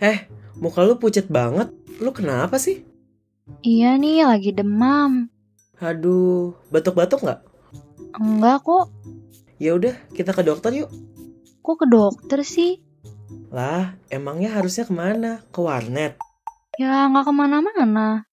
Eh, 0.00 0.24
muka 0.56 0.80
lu 0.80 0.96
pucet 0.96 1.28
banget. 1.28 1.68
Lu 2.00 2.08
kenapa 2.16 2.56
sih? 2.56 2.88
Iya 3.60 4.00
nih, 4.00 4.24
lagi 4.24 4.56
demam. 4.56 5.28
Aduh, 5.76 6.56
batuk-batuk 6.72 7.20
nggak? 7.20 7.40
Enggak 8.16 8.64
kok. 8.64 8.88
Ya 9.60 9.76
udah, 9.76 9.92
kita 10.16 10.32
ke 10.32 10.40
dokter 10.40 10.72
yuk. 10.72 10.88
Kok 11.60 11.84
ke 11.84 11.86
dokter 11.92 12.40
sih? 12.40 12.80
Lah, 13.52 13.92
emangnya 14.08 14.56
harusnya 14.56 14.88
ke 14.88 14.94
mana? 14.96 15.44
Ke 15.52 15.60
warnet? 15.60 16.16
Ya 16.80 17.04
nggak 17.12 17.28
ke 17.28 17.32
mana-mana. 17.36 18.24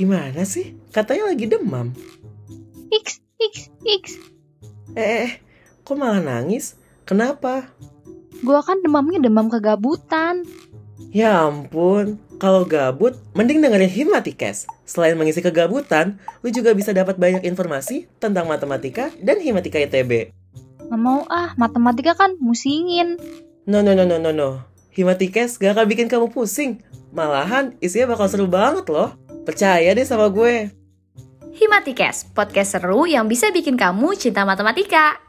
Gimana 0.00 0.48
sih? 0.48 0.80
Katanya 0.96 1.28
lagi 1.28 1.44
demam. 1.44 1.92
X, 2.88 3.20
X, 3.36 3.68
X. 3.84 4.02
Eh, 4.96 5.04
eh, 5.04 5.20
eh, 5.28 5.32
kok 5.84 6.00
malah 6.00 6.24
nangis? 6.24 6.80
Kenapa? 7.04 7.68
Gua 8.40 8.64
kan 8.64 8.80
demamnya 8.80 9.20
demam 9.20 9.52
kegabutan. 9.52 10.44
Ya 11.12 11.44
ampun, 11.44 12.16
kalau 12.40 12.64
gabut, 12.64 13.16
mending 13.36 13.60
dengerin 13.60 13.88
Himatikes. 13.88 14.64
Selain 14.88 15.16
mengisi 15.16 15.44
kegabutan, 15.44 16.16
lu 16.40 16.48
juga 16.48 16.72
bisa 16.72 16.96
dapat 16.96 17.20
banyak 17.20 17.44
informasi 17.44 18.08
tentang 18.16 18.48
matematika 18.48 19.12
dan 19.20 19.40
Himatika 19.40 19.76
ITB. 19.76 20.32
Nggak 20.86 21.00
mau 21.00 21.26
ah, 21.28 21.52
matematika 21.60 22.16
kan 22.16 22.38
musingin. 22.40 23.20
No, 23.68 23.82
no, 23.84 23.92
no, 23.92 24.08
no, 24.08 24.16
no, 24.16 24.30
no. 24.30 24.62
Himatikes 24.96 25.60
gak 25.60 25.76
akan 25.76 25.86
bikin 25.90 26.08
kamu 26.08 26.32
pusing. 26.32 26.80
Malahan, 27.12 27.76
isinya 27.84 28.16
bakal 28.16 28.32
seru 28.32 28.48
banget 28.48 28.88
loh. 28.88 29.12
Percaya 29.44 29.92
deh 29.92 30.06
sama 30.08 30.32
gue. 30.32 30.72
Himatikes, 31.56 32.32
podcast 32.32 32.80
seru 32.80 33.04
yang 33.04 33.28
bisa 33.28 33.52
bikin 33.52 33.76
kamu 33.76 34.16
cinta 34.16 34.48
matematika. 34.48 35.25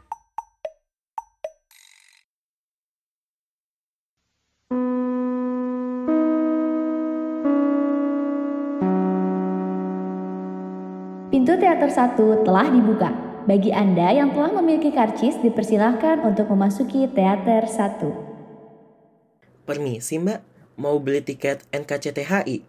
1 11.90 12.46
telah 12.46 12.70
dibuka. 12.70 13.10
Bagi 13.48 13.72
Anda 13.72 14.12
yang 14.12 14.36
telah 14.36 14.52
memiliki 14.60 14.92
karcis, 14.92 15.40
dipersilahkan 15.40 16.20
untuk 16.20 16.52
memasuki 16.52 17.08
teater 17.08 17.64
1. 17.64 19.64
Permisi 19.64 20.20
mbak, 20.20 20.44
mau 20.80 20.96
beli 21.00 21.20
tiket 21.20 21.64
NKCTHI? 21.72 22.64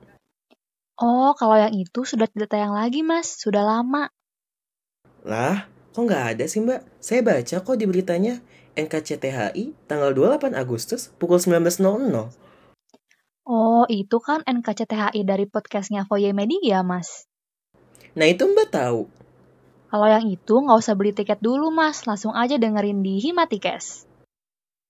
Oh, 1.00 1.32
kalau 1.36 1.56
yang 1.56 1.72
itu 1.72 2.04
sudah 2.04 2.28
tidak 2.28 2.52
tayang 2.52 2.76
lagi 2.76 3.06
mas, 3.06 3.40
sudah 3.40 3.64
lama. 3.64 4.12
Lah, 5.24 5.68
kok 5.96 6.04
nggak 6.04 6.36
ada 6.36 6.46
sih 6.50 6.60
mbak? 6.60 6.84
Saya 7.00 7.24
baca 7.24 7.56
kok 7.64 7.78
di 7.80 7.86
beritanya 7.88 8.44
NKCTHI 8.76 9.88
tanggal 9.88 10.12
28 10.12 10.56
Agustus 10.56 11.12
pukul 11.16 11.40
19.00. 11.40 11.88
Oh, 13.48 13.84
itu 13.88 14.18
kan 14.20 14.44
NKCTHI 14.44 15.24
dari 15.24 15.48
podcastnya 15.48 16.04
Foye 16.04 16.36
Media 16.36 16.84
mas. 16.84 17.29
Nah 18.18 18.26
itu 18.26 18.50
mbak 18.50 18.74
tahu. 18.74 19.06
Kalau 19.90 20.08
yang 20.10 20.26
itu 20.30 20.54
nggak 20.54 20.78
usah 20.78 20.94
beli 20.94 21.14
tiket 21.14 21.42
dulu 21.42 21.74
mas, 21.74 22.06
langsung 22.06 22.34
aja 22.34 22.58
dengerin 22.62 23.02
di 23.02 23.18
Himatikes. 23.22 24.06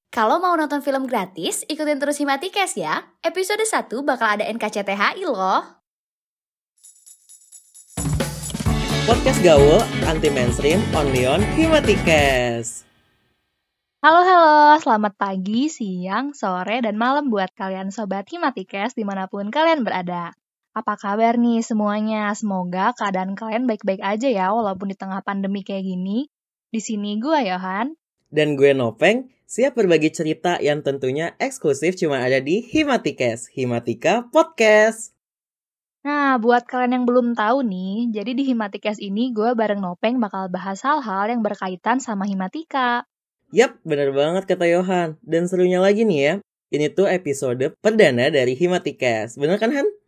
Kalau 0.10 0.42
mau 0.42 0.58
nonton 0.58 0.82
film 0.82 1.08
gratis, 1.08 1.64
ikutin 1.70 2.02
terus 2.02 2.20
Himatikes 2.20 2.76
ya. 2.76 3.08
Episode 3.24 3.64
1 3.64 3.92
bakal 4.04 4.40
ada 4.40 4.46
NKCTHI 4.50 5.24
loh. 5.24 5.80
Podcast 9.08 9.42
Gaul, 9.42 9.82
anti 10.06 10.30
mainstream, 10.30 10.84
only 10.94 11.26
on 11.26 11.42
Himatikes. 11.56 12.86
Halo 14.00 14.24
halo, 14.24 14.80
selamat 14.80 15.20
pagi, 15.20 15.68
siang, 15.68 16.32
sore, 16.32 16.80
dan 16.80 16.96
malam 16.96 17.28
buat 17.28 17.52
kalian 17.52 17.92
Sobat 17.92 18.32
Himatikes 18.32 18.96
di 18.96 19.04
mana 19.04 19.28
pun 19.28 19.52
kalian 19.52 19.84
berada. 19.84 20.32
Apa 20.80 20.96
kabar 20.96 21.36
nih 21.36 21.60
semuanya? 21.60 22.32
Semoga 22.32 22.96
keadaan 22.96 23.36
kalian 23.36 23.68
baik-baik 23.68 24.00
aja 24.00 24.32
ya 24.32 24.56
walaupun 24.56 24.88
di 24.88 24.96
tengah 24.96 25.20
pandemi 25.28 25.60
kayak 25.60 25.84
gini. 25.84 26.32
Di 26.72 26.80
sini 26.80 27.20
gue 27.20 27.52
Yohan. 27.52 28.00
Dan 28.32 28.56
gue 28.56 28.72
Nopeng, 28.72 29.28
siap 29.44 29.76
berbagi 29.76 30.08
cerita 30.08 30.56
yang 30.64 30.80
tentunya 30.80 31.36
eksklusif 31.36 32.00
cuma 32.00 32.24
ada 32.24 32.40
di 32.40 32.64
Himatikes, 32.64 33.52
Himatika 33.52 34.32
Podcast. 34.32 35.12
Nah, 36.08 36.40
buat 36.40 36.64
kalian 36.64 37.04
yang 37.04 37.06
belum 37.12 37.36
tahu 37.36 37.60
nih, 37.68 38.16
jadi 38.16 38.32
di 38.32 38.48
Himatikes 38.48 39.04
ini 39.04 39.36
gue 39.36 39.52
bareng 39.52 39.84
Nopeng 39.84 40.16
bakal 40.24 40.48
bahas 40.48 40.80
hal-hal 40.80 41.28
yang 41.28 41.44
berkaitan 41.44 42.00
sama 42.00 42.24
Himatika. 42.24 43.04
Yap, 43.52 43.84
bener 43.84 44.16
banget 44.16 44.48
kata 44.48 44.64
Yohan. 44.64 45.20
Dan 45.28 45.44
serunya 45.52 45.84
lagi 45.84 46.08
nih 46.08 46.20
ya, 46.24 46.34
ini 46.72 46.88
tuh 46.88 47.12
episode 47.12 47.76
perdana 47.84 48.32
dari 48.32 48.56
Himatikes. 48.56 49.36
Bener 49.36 49.60
kan 49.60 49.76
Han? 49.76 49.99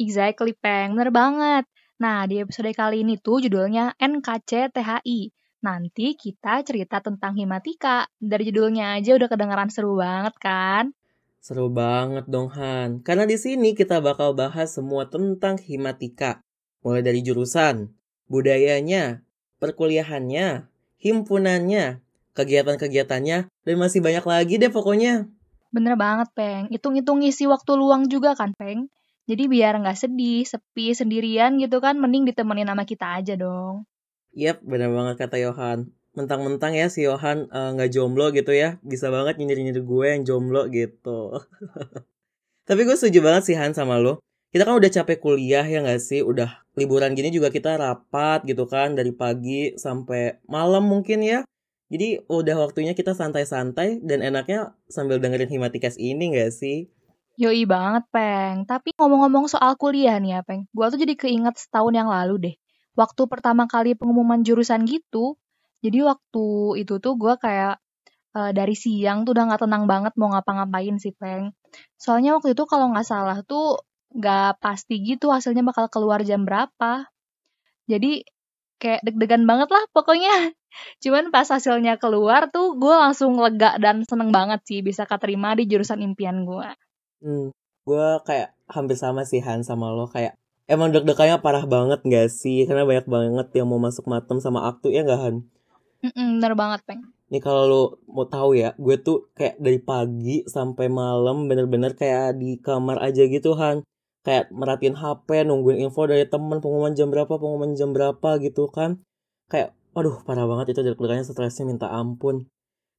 Exactly, 0.00 0.56
Peng. 0.56 0.96
Bener 0.96 1.12
banget. 1.12 1.68
Nah, 2.00 2.24
di 2.24 2.40
episode 2.40 2.72
kali 2.72 3.04
ini 3.04 3.20
tuh 3.20 3.44
judulnya 3.44 3.92
NKCTHI. 4.00 5.28
Nanti 5.60 6.16
kita 6.16 6.64
cerita 6.64 7.04
tentang 7.04 7.36
Himatika. 7.36 8.08
Dari 8.16 8.48
judulnya 8.48 8.96
aja 8.96 9.20
udah 9.20 9.28
kedengeran 9.28 9.68
seru 9.68 10.00
banget 10.00 10.32
kan? 10.40 10.96
Seru 11.44 11.68
banget 11.68 12.24
dong 12.32 12.48
Han. 12.56 13.04
Karena 13.04 13.28
di 13.28 13.36
sini 13.36 13.76
kita 13.76 14.00
bakal 14.00 14.32
bahas 14.32 14.72
semua 14.72 15.04
tentang 15.12 15.60
Himatika. 15.60 16.40
Mulai 16.80 17.04
dari 17.04 17.20
jurusan, 17.20 17.92
budayanya, 18.24 19.20
perkuliahannya, 19.60 20.64
himpunannya, 20.96 22.00
kegiatan-kegiatannya, 22.32 23.38
dan 23.52 23.74
masih 23.76 24.00
banyak 24.00 24.24
lagi 24.24 24.56
deh 24.56 24.72
pokoknya. 24.72 25.28
Bener 25.68 25.92
banget, 26.00 26.32
Peng. 26.32 26.72
Hitung-hitung 26.72 27.20
isi 27.20 27.44
waktu 27.44 27.76
luang 27.76 28.08
juga 28.08 28.32
kan, 28.32 28.56
Peng? 28.56 28.88
Jadi 29.30 29.46
biar 29.46 29.78
nggak 29.78 29.94
sedih, 29.94 30.42
sepi, 30.42 30.90
sendirian 30.90 31.54
gitu 31.62 31.78
kan, 31.78 31.94
mending 32.02 32.26
ditemenin 32.26 32.66
sama 32.66 32.82
kita 32.82 33.22
aja 33.22 33.38
dong. 33.38 33.86
Yap, 34.34 34.58
bener 34.66 34.90
banget 34.90 35.22
kata 35.22 35.38
Yohan. 35.38 35.94
Mentang-mentang 36.18 36.74
ya 36.74 36.90
si 36.90 37.06
Yohan 37.06 37.46
eh, 37.46 37.70
nggak 37.78 37.90
uh, 37.90 37.94
jomblo 37.94 38.34
gitu 38.34 38.50
ya, 38.50 38.82
bisa 38.82 39.06
banget 39.14 39.38
nyindir-nyindir 39.38 39.86
gue 39.86 40.06
yang 40.10 40.26
jomblo 40.26 40.66
gitu. 40.66 41.38
Tapi 42.68 42.80
gue 42.82 42.96
setuju 42.98 43.22
banget 43.22 43.42
sih 43.46 43.54
Han 43.54 43.70
sama 43.70 44.02
lo. 44.02 44.18
Kita 44.50 44.66
kan 44.66 44.74
udah 44.82 44.90
capek 44.90 45.22
kuliah 45.22 45.62
ya 45.62 45.78
nggak 45.78 46.02
sih? 46.02 46.26
Udah 46.26 46.66
liburan 46.74 47.14
gini 47.14 47.30
juga 47.30 47.54
kita 47.54 47.78
rapat 47.78 48.42
gitu 48.50 48.66
kan, 48.66 48.98
dari 48.98 49.14
pagi 49.14 49.78
sampai 49.78 50.42
malam 50.50 50.90
mungkin 50.90 51.22
ya. 51.22 51.46
Jadi 51.86 52.26
udah 52.26 52.66
waktunya 52.66 52.98
kita 52.98 53.14
santai-santai 53.14 54.02
dan 54.02 54.26
enaknya 54.26 54.74
sambil 54.90 55.22
dengerin 55.22 55.50
Himatikas 55.50 55.94
ini 56.02 56.34
nggak 56.34 56.50
sih? 56.50 56.90
Yoi 57.40 57.64
banget, 57.64 58.04
Peng. 58.12 58.68
Tapi 58.68 58.92
ngomong-ngomong 59.00 59.48
soal 59.48 59.72
kuliah 59.80 60.20
nih 60.20 60.36
ya, 60.36 60.40
Peng. 60.44 60.68
Gua 60.76 60.92
tuh 60.92 61.00
jadi 61.00 61.16
keinget 61.16 61.56
setahun 61.56 61.96
yang 61.96 62.12
lalu 62.12 62.34
deh. 62.36 62.54
Waktu 62.92 63.22
pertama 63.32 63.64
kali 63.64 63.96
pengumuman 63.96 64.44
jurusan 64.44 64.84
gitu. 64.84 65.40
Jadi 65.80 66.04
waktu 66.04 66.44
itu 66.84 67.00
tuh 67.00 67.16
gua 67.16 67.40
kayak 67.40 67.80
uh, 68.36 68.52
dari 68.52 68.76
siang 68.76 69.24
tuh 69.24 69.32
udah 69.32 69.56
gak 69.56 69.64
tenang 69.64 69.88
banget 69.88 70.12
mau 70.20 70.28
ngapa-ngapain 70.36 71.00
sih, 71.00 71.16
Peng. 71.16 71.56
Soalnya 71.96 72.36
waktu 72.36 72.52
itu 72.52 72.68
kalau 72.68 72.92
nggak 72.92 73.08
salah 73.08 73.40
tuh 73.48 73.80
gak 74.12 74.60
pasti 74.60 75.00
gitu 75.00 75.32
hasilnya 75.32 75.64
bakal 75.64 75.88
keluar 75.88 76.20
jam 76.20 76.44
berapa. 76.44 77.08
Jadi 77.88 78.20
kayak 78.80 79.00
deg-degan 79.06 79.48
banget 79.48 79.72
lah 79.72 79.84
pokoknya. 79.96 80.52
Cuman 81.02 81.32
pas 81.32 81.48
hasilnya 81.48 81.96
keluar 81.96 82.52
tuh 82.52 82.76
gue 82.76 82.94
langsung 82.94 83.32
lega 83.40 83.80
dan 83.80 84.04
seneng 84.04 84.28
banget 84.28 84.60
sih 84.68 84.80
bisa 84.84 85.08
keterima 85.08 85.56
di 85.56 85.64
jurusan 85.64 86.04
impian 86.04 86.44
gue. 86.44 86.68
Hmm, 87.20 87.52
gue 87.84 88.06
kayak 88.24 88.56
hampir 88.72 88.96
sama 88.96 89.28
sih 89.28 89.44
Han 89.44 89.60
sama 89.60 89.92
lo 89.92 90.08
kayak 90.08 90.40
emang 90.64 90.88
deg-degannya 90.88 91.36
parah 91.44 91.68
banget 91.68 92.00
gak 92.06 92.28
sih? 92.32 92.64
Karena 92.64 92.88
banyak 92.88 93.06
banget 93.10 93.46
yang 93.60 93.68
mau 93.68 93.76
masuk 93.76 94.08
matem 94.08 94.40
sama 94.40 94.64
aktu 94.70 94.88
ya 94.88 95.04
gak 95.04 95.20
Han? 95.20 95.36
Mm-mm, 96.00 96.40
bener 96.40 96.56
banget 96.56 96.80
peng. 96.88 97.04
Nih 97.28 97.42
kalau 97.44 97.62
lo 97.68 97.82
mau 98.08 98.24
tahu 98.24 98.56
ya, 98.56 98.72
gue 98.80 98.96
tuh 98.96 99.28
kayak 99.36 99.60
dari 99.60 99.78
pagi 99.78 100.42
sampai 100.48 100.88
malam 100.88 101.44
bener-bener 101.44 101.92
kayak 101.92 102.40
di 102.40 102.56
kamar 102.56 102.96
aja 103.04 103.28
gitu 103.28 103.52
Han. 103.60 103.84
Kayak 104.24 104.48
merhatiin 104.52 104.96
HP, 104.96 105.44
nungguin 105.44 105.80
info 105.84 106.08
dari 106.08 106.24
temen, 106.24 106.60
pengumuman 106.64 106.96
jam 106.96 107.12
berapa, 107.12 107.36
pengumuman 107.36 107.76
jam 107.76 107.92
berapa 107.92 108.40
gitu 108.40 108.68
kan. 108.72 109.00
Kayak, 109.52 109.76
aduh 109.92 110.24
parah 110.24 110.48
banget 110.48 110.72
itu 110.72 110.80
deg-degannya 110.88 111.24
stresnya 111.28 111.68
minta 111.68 111.92
ampun. 111.92 112.48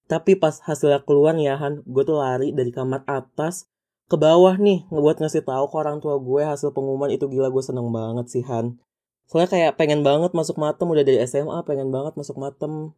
Tapi 0.06 0.36
pas 0.36 0.60
hasilnya 0.62 1.01
keluar 1.07 1.34
ya 1.40 1.57
Han, 1.57 1.81
gue 1.88 2.04
tuh 2.04 2.19
lari 2.19 2.51
dari 2.51 2.69
kamar 2.69 3.07
atas 3.07 3.70
ke 4.12 4.19
bawah 4.19 4.60
nih 4.60 4.84
ngebuat 4.92 5.24
ngasih 5.24 5.48
tahu 5.48 5.72
ke 5.72 5.75
orang 5.80 6.04
tua 6.04 6.19
gue 6.19 6.44
hasil 6.44 6.75
pengumuman 6.75 7.08
itu 7.08 7.31
gila 7.31 7.48
gue 7.48 7.63
seneng 7.63 7.88
banget 7.96 8.28
sih 8.28 8.44
Han 8.44 8.75
soalnya 9.31 9.48
kayak 9.48 9.72
pengen 9.80 10.04
banget 10.04 10.36
masuk 10.36 10.60
matem 10.60 10.92
udah 10.92 11.08
dari 11.08 11.24
SMA 11.24 11.63
pengen 11.63 11.96
banget 11.96 12.19
masuk 12.19 12.36
matem 12.36 12.92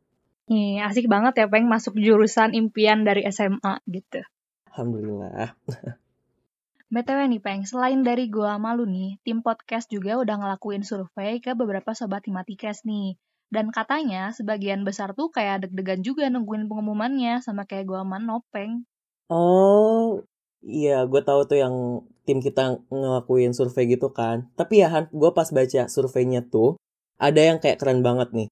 Nih, 0.51 0.83
asik 0.83 1.07
banget 1.07 1.39
ya 1.39 1.45
pengen 1.47 1.71
masuk 1.71 1.95
jurusan 1.95 2.51
impian 2.51 3.07
dari 3.07 3.23
SMA 3.31 3.79
gitu. 3.87 4.19
Alhamdulillah. 4.67 5.55
BTW 6.93 7.19
nih 7.25 7.41
Peng, 7.41 7.63
selain 7.65 8.05
dari 8.05 8.29
gua 8.29 8.59
malu 8.59 8.85
nih, 8.85 9.17
tim 9.25 9.41
podcast 9.41 9.89
juga 9.89 10.19
udah 10.19 10.35
ngelakuin 10.37 10.83
survei 10.85 11.41
ke 11.41 11.55
beberapa 11.57 11.95
sobat 11.95 12.27
Himatikes 12.27 12.85
nih. 12.85 13.17
Dan 13.49 13.71
katanya 13.71 14.29
sebagian 14.35 14.83
besar 14.85 15.15
tuh 15.17 15.31
kayak 15.33 15.65
deg-degan 15.65 16.05
juga 16.05 16.29
nungguin 16.29 16.67
pengumumannya 16.69 17.41
sama 17.41 17.65
kayak 17.65 17.87
gua 17.89 18.05
sama 18.05 18.21
Nopeng. 18.21 18.85
Oh, 19.31 20.21
Iya, 20.63 21.03
gue 21.11 21.21
tahu 21.27 21.43
tuh 21.43 21.59
yang 21.59 21.75
tim 22.23 22.39
kita 22.39 22.79
ngelakuin 22.87 23.51
survei 23.51 23.83
gitu 23.91 24.15
kan. 24.15 24.47
Tapi 24.55 24.79
ya 24.79 24.87
Han, 24.87 25.11
gue 25.11 25.31
pas 25.35 25.47
baca 25.51 25.81
surveinya 25.91 26.39
tuh, 26.47 26.79
ada 27.19 27.41
yang 27.43 27.59
kayak 27.59 27.83
keren 27.83 27.99
banget 27.99 28.31
nih. 28.31 28.47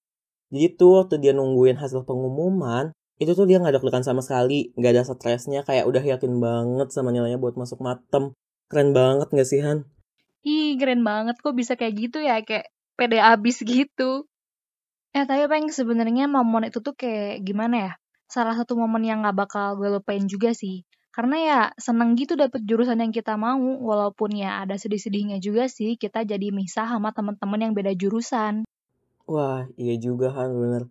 Jadi 0.51 0.67
tuh 0.75 0.91
waktu 0.99 1.15
dia 1.23 1.31
nungguin 1.31 1.79
hasil 1.79 2.03
pengumuman, 2.03 2.91
itu 3.15 3.31
tuh 3.31 3.47
dia 3.47 3.63
nggak 3.63 3.79
deg-degan 3.79 4.03
sama 4.03 4.19
sekali, 4.19 4.75
nggak 4.75 4.91
ada 4.91 5.03
stresnya, 5.07 5.63
kayak 5.63 5.87
udah 5.87 6.03
yakin 6.03 6.43
banget 6.43 6.91
sama 6.91 7.15
nilainya 7.15 7.39
buat 7.39 7.55
masuk 7.55 7.79
matem. 7.79 8.35
Keren 8.67 8.91
banget 8.91 9.27
gak 9.31 9.47
sih 9.47 9.63
Han? 9.63 9.87
Ih, 10.43 10.75
keren 10.79 11.03
banget 11.03 11.39
kok 11.39 11.55
bisa 11.55 11.75
kayak 11.79 11.93
gitu 11.95 12.19
ya, 12.23 12.43
kayak 12.43 12.71
pede 12.99 13.19
abis 13.23 13.63
gitu. 13.67 14.27
Eh, 15.15 15.23
tapi 15.27 15.47
pengen 15.47 15.71
sebenarnya 15.71 16.27
momen 16.27 16.67
itu 16.67 16.79
tuh 16.83 16.95
kayak 16.95 17.43
gimana 17.47 17.75
ya? 17.87 17.91
Salah 18.31 18.55
satu 18.55 18.79
momen 18.79 19.03
yang 19.03 19.23
gak 19.27 19.35
bakal 19.35 19.79
gue 19.79 19.91
lupain 19.91 20.23
juga 20.27 20.51
sih. 20.55 20.83
Karena 21.11 21.35
ya 21.43 21.59
seneng 21.75 22.15
gitu 22.15 22.39
dapet 22.39 22.63
jurusan 22.63 23.03
yang 23.03 23.11
kita 23.11 23.35
mau, 23.35 23.59
walaupun 23.59 24.31
ya 24.31 24.63
ada 24.63 24.79
sedih-sedihnya 24.79 25.43
juga 25.43 25.67
sih 25.67 25.99
kita 25.99 26.23
jadi 26.23 26.55
misah 26.55 26.87
sama 26.87 27.11
teman-teman 27.11 27.59
yang 27.59 27.73
beda 27.75 27.91
jurusan. 27.91 28.63
Wah, 29.27 29.67
iya 29.75 29.99
juga 29.99 30.31
Han, 30.31 30.55
bener. 30.55 30.83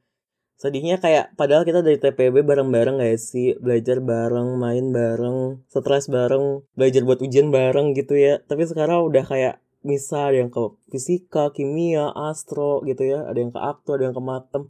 Sedihnya 0.61 1.01
kayak 1.01 1.33
padahal 1.41 1.65
kita 1.65 1.81
dari 1.81 1.97
TPB 1.97 2.45
bareng-bareng 2.45 3.01
gak 3.01 3.17
sih? 3.17 3.57
Belajar 3.57 4.05
bareng, 4.05 4.61
main 4.61 4.93
bareng, 4.93 5.65
stres 5.73 6.13
bareng, 6.13 6.69
belajar 6.77 7.01
buat 7.09 7.25
ujian 7.25 7.49
bareng 7.49 7.97
gitu 7.97 8.13
ya. 8.13 8.45
Tapi 8.45 8.69
sekarang 8.69 9.09
udah 9.09 9.25
kayak 9.25 9.65
misah, 9.81 10.29
ada 10.29 10.45
yang 10.45 10.53
ke 10.53 10.61
fisika, 10.93 11.49
kimia, 11.57 12.13
astro 12.13 12.85
gitu 12.85 13.09
ya. 13.09 13.25
Ada 13.25 13.41
yang 13.41 13.53
ke 13.57 13.61
akto, 13.61 13.97
ada 13.97 14.13
yang 14.13 14.17
ke 14.17 14.21
matem. 14.21 14.63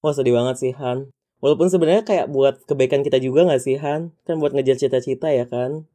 Wah 0.00 0.16
sedih 0.16 0.32
banget 0.32 0.56
sih 0.64 0.72
Han. 0.80 1.12
Walaupun 1.38 1.70
sebenarnya 1.70 2.02
kayak 2.02 2.26
buat 2.34 2.66
kebaikan 2.66 3.06
kita 3.06 3.22
juga 3.22 3.46
gak 3.46 3.62
sih 3.62 3.78
Han? 3.78 4.10
Kan 4.26 4.42
buat 4.42 4.50
ngejar 4.54 4.74
cita-cita 4.74 5.30
ya 5.30 5.46
kan? 5.46 5.86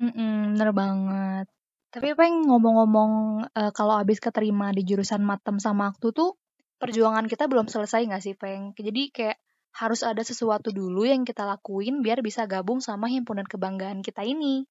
Mm 0.00 0.56
bener 0.56 0.70
banget. 0.72 1.46
Tapi 1.92 2.12
pengen 2.16 2.48
ngomong-ngomong 2.48 3.12
uh, 3.52 3.72
kalau 3.72 3.96
abis 4.00 4.20
keterima 4.20 4.72
di 4.72 4.84
jurusan 4.84 5.24
matem 5.24 5.56
sama 5.60 5.92
aktu 5.92 6.12
tuh 6.12 6.36
perjuangan 6.80 7.28
kita 7.28 7.48
belum 7.48 7.68
selesai 7.68 8.08
gak 8.08 8.22
sih 8.24 8.34
Peng? 8.36 8.72
Jadi 8.76 9.12
kayak 9.12 9.36
harus 9.76 10.00
ada 10.02 10.24
sesuatu 10.24 10.72
dulu 10.72 11.04
yang 11.04 11.28
kita 11.28 11.44
lakuin 11.44 12.00
biar 12.00 12.24
bisa 12.24 12.48
gabung 12.48 12.80
sama 12.80 13.12
himpunan 13.12 13.44
kebanggaan 13.44 14.00
kita 14.00 14.24
ini. 14.24 14.64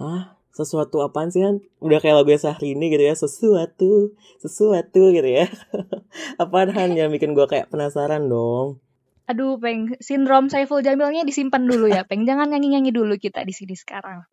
Hah? 0.00 0.38
Sesuatu 0.48 1.04
apaan 1.04 1.28
sih 1.28 1.44
Han? 1.44 1.60
Udah 1.78 2.00
kayak 2.00 2.24
lagu 2.24 2.32
ini 2.64 2.90
gitu 2.90 3.04
ya, 3.04 3.14
sesuatu, 3.14 4.16
sesuatu 4.42 5.12
gitu 5.12 5.28
ya. 5.28 5.46
apaan 6.42 6.72
Han 6.72 6.96
yang 6.96 7.12
bikin 7.14 7.36
gue 7.36 7.46
kayak 7.46 7.68
penasaran 7.68 8.26
dong? 8.26 8.82
Aduh, 9.28 9.60
Peng, 9.60 9.92
sindrom 10.00 10.48
Saiful 10.48 10.80
Jamilnya 10.80 11.20
disimpan 11.20 11.68
dulu 11.68 11.84
ya, 11.84 12.08
Peng. 12.08 12.24
Jangan 12.24 12.48
nyanyi-nyanyi 12.48 12.96
dulu 12.96 13.20
kita 13.20 13.44
di 13.44 13.52
sini 13.52 13.76
sekarang. 13.76 14.24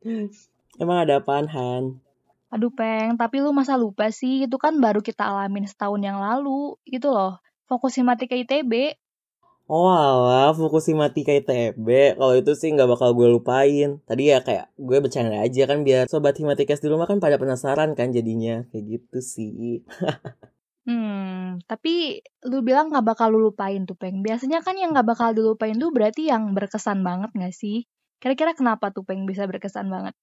Emang 0.79 1.03
ada 1.03 1.19
apaan, 1.19 1.51
Han? 1.51 1.99
Aduh, 2.47 2.71
Peng, 2.71 3.19
tapi 3.19 3.43
lu 3.43 3.51
masa 3.51 3.75
lupa 3.75 4.07
sih? 4.07 4.47
Itu 4.47 4.55
kan 4.55 4.79
baru 4.79 5.03
kita 5.03 5.27
alamin 5.27 5.67
setahun 5.67 5.99
yang 5.99 6.23
lalu. 6.23 6.79
Itu 6.87 7.11
loh, 7.11 7.43
fokus 7.67 7.99
Himatika 7.99 8.39
ITB. 8.39 8.95
Oh 9.67 9.91
alah, 9.91 10.55
fokus 10.55 10.87
Himatika 10.87 11.35
ITB. 11.35 12.15
Kalau 12.15 12.31
itu 12.37 12.55
sih 12.55 12.71
nggak 12.71 12.95
bakal 12.95 13.11
gue 13.19 13.27
lupain. 13.35 13.99
Tadi 14.07 14.31
ya 14.31 14.39
kayak 14.45 14.71
gue 14.79 14.97
bercanda 15.03 15.43
aja 15.43 15.67
kan 15.67 15.83
biar 15.83 16.07
sobat 16.07 16.39
Himatika 16.39 16.79
di 16.79 16.87
rumah 16.87 17.03
kan 17.03 17.19
pada 17.19 17.35
penasaran 17.35 17.99
kan 17.99 18.15
jadinya. 18.15 18.63
Kayak 18.71 18.83
gitu 18.95 19.19
sih. 19.19 19.83
Hmm, 20.85 21.57
tapi 21.65 22.21
lu 22.45 22.61
bilang 22.61 22.93
nggak 22.93 23.05
bakal 23.05 23.33
lu 23.33 23.49
lupain 23.49 23.81
tuh, 23.89 23.97
Peng. 23.97 24.21
Biasanya 24.21 24.61
kan 24.61 24.77
yang 24.77 24.93
nggak 24.93 25.07
bakal 25.09 25.33
dilupain 25.33 25.73
tuh 25.73 25.89
berarti 25.89 26.29
yang 26.29 26.53
berkesan 26.53 27.01
banget 27.01 27.33
nggak 27.33 27.53
sih? 27.57 27.89
Kira-kira 28.21 28.53
kenapa 28.53 28.93
tuh, 28.93 29.01
Peng, 29.01 29.25
bisa 29.25 29.49
berkesan 29.49 29.89
banget? 29.89 30.13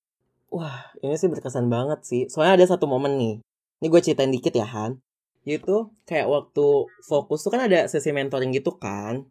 Wah, 0.55 0.95
ini 1.03 1.19
sih 1.19 1.27
berkesan 1.27 1.67
banget 1.67 2.07
sih. 2.07 2.23
Soalnya 2.31 2.63
ada 2.63 2.67
satu 2.71 2.87
momen 2.87 3.19
nih. 3.19 3.35
Ini 3.83 3.87
gue 3.91 4.01
ceritain 4.05 4.31
dikit 4.31 4.55
ya, 4.55 4.69
Han. 4.71 5.03
Itu 5.43 5.91
kayak 6.07 6.31
waktu 6.31 6.67
fokus 7.03 7.43
tuh 7.43 7.51
kan 7.51 7.67
ada 7.67 7.91
sesi 7.91 8.15
mentoring 8.15 8.55
gitu 8.55 8.79
kan. 8.79 9.27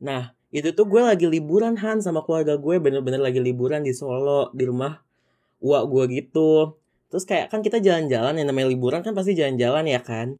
Nah, 0.00 0.32
itu 0.48 0.72
tuh 0.72 0.88
gue 0.88 1.02
lagi 1.04 1.28
liburan, 1.28 1.76
Han, 1.76 2.00
sama 2.00 2.24
keluarga 2.24 2.56
gue. 2.56 2.80
Bener-bener 2.80 3.20
lagi 3.20 3.42
liburan 3.42 3.84
di 3.84 3.92
Solo, 3.92 4.48
di 4.56 4.64
rumah 4.64 4.96
uak 5.60 5.84
gue 5.92 6.04
gitu. 6.22 6.77
Terus 7.08 7.24
kayak 7.24 7.48
kan 7.52 7.60
kita 7.64 7.80
jalan-jalan 7.80 8.36
yang 8.36 8.48
namanya 8.52 8.68
liburan 8.68 9.00
kan 9.00 9.16
pasti 9.16 9.32
jalan-jalan 9.32 9.84
ya 9.88 10.00
kan. 10.04 10.36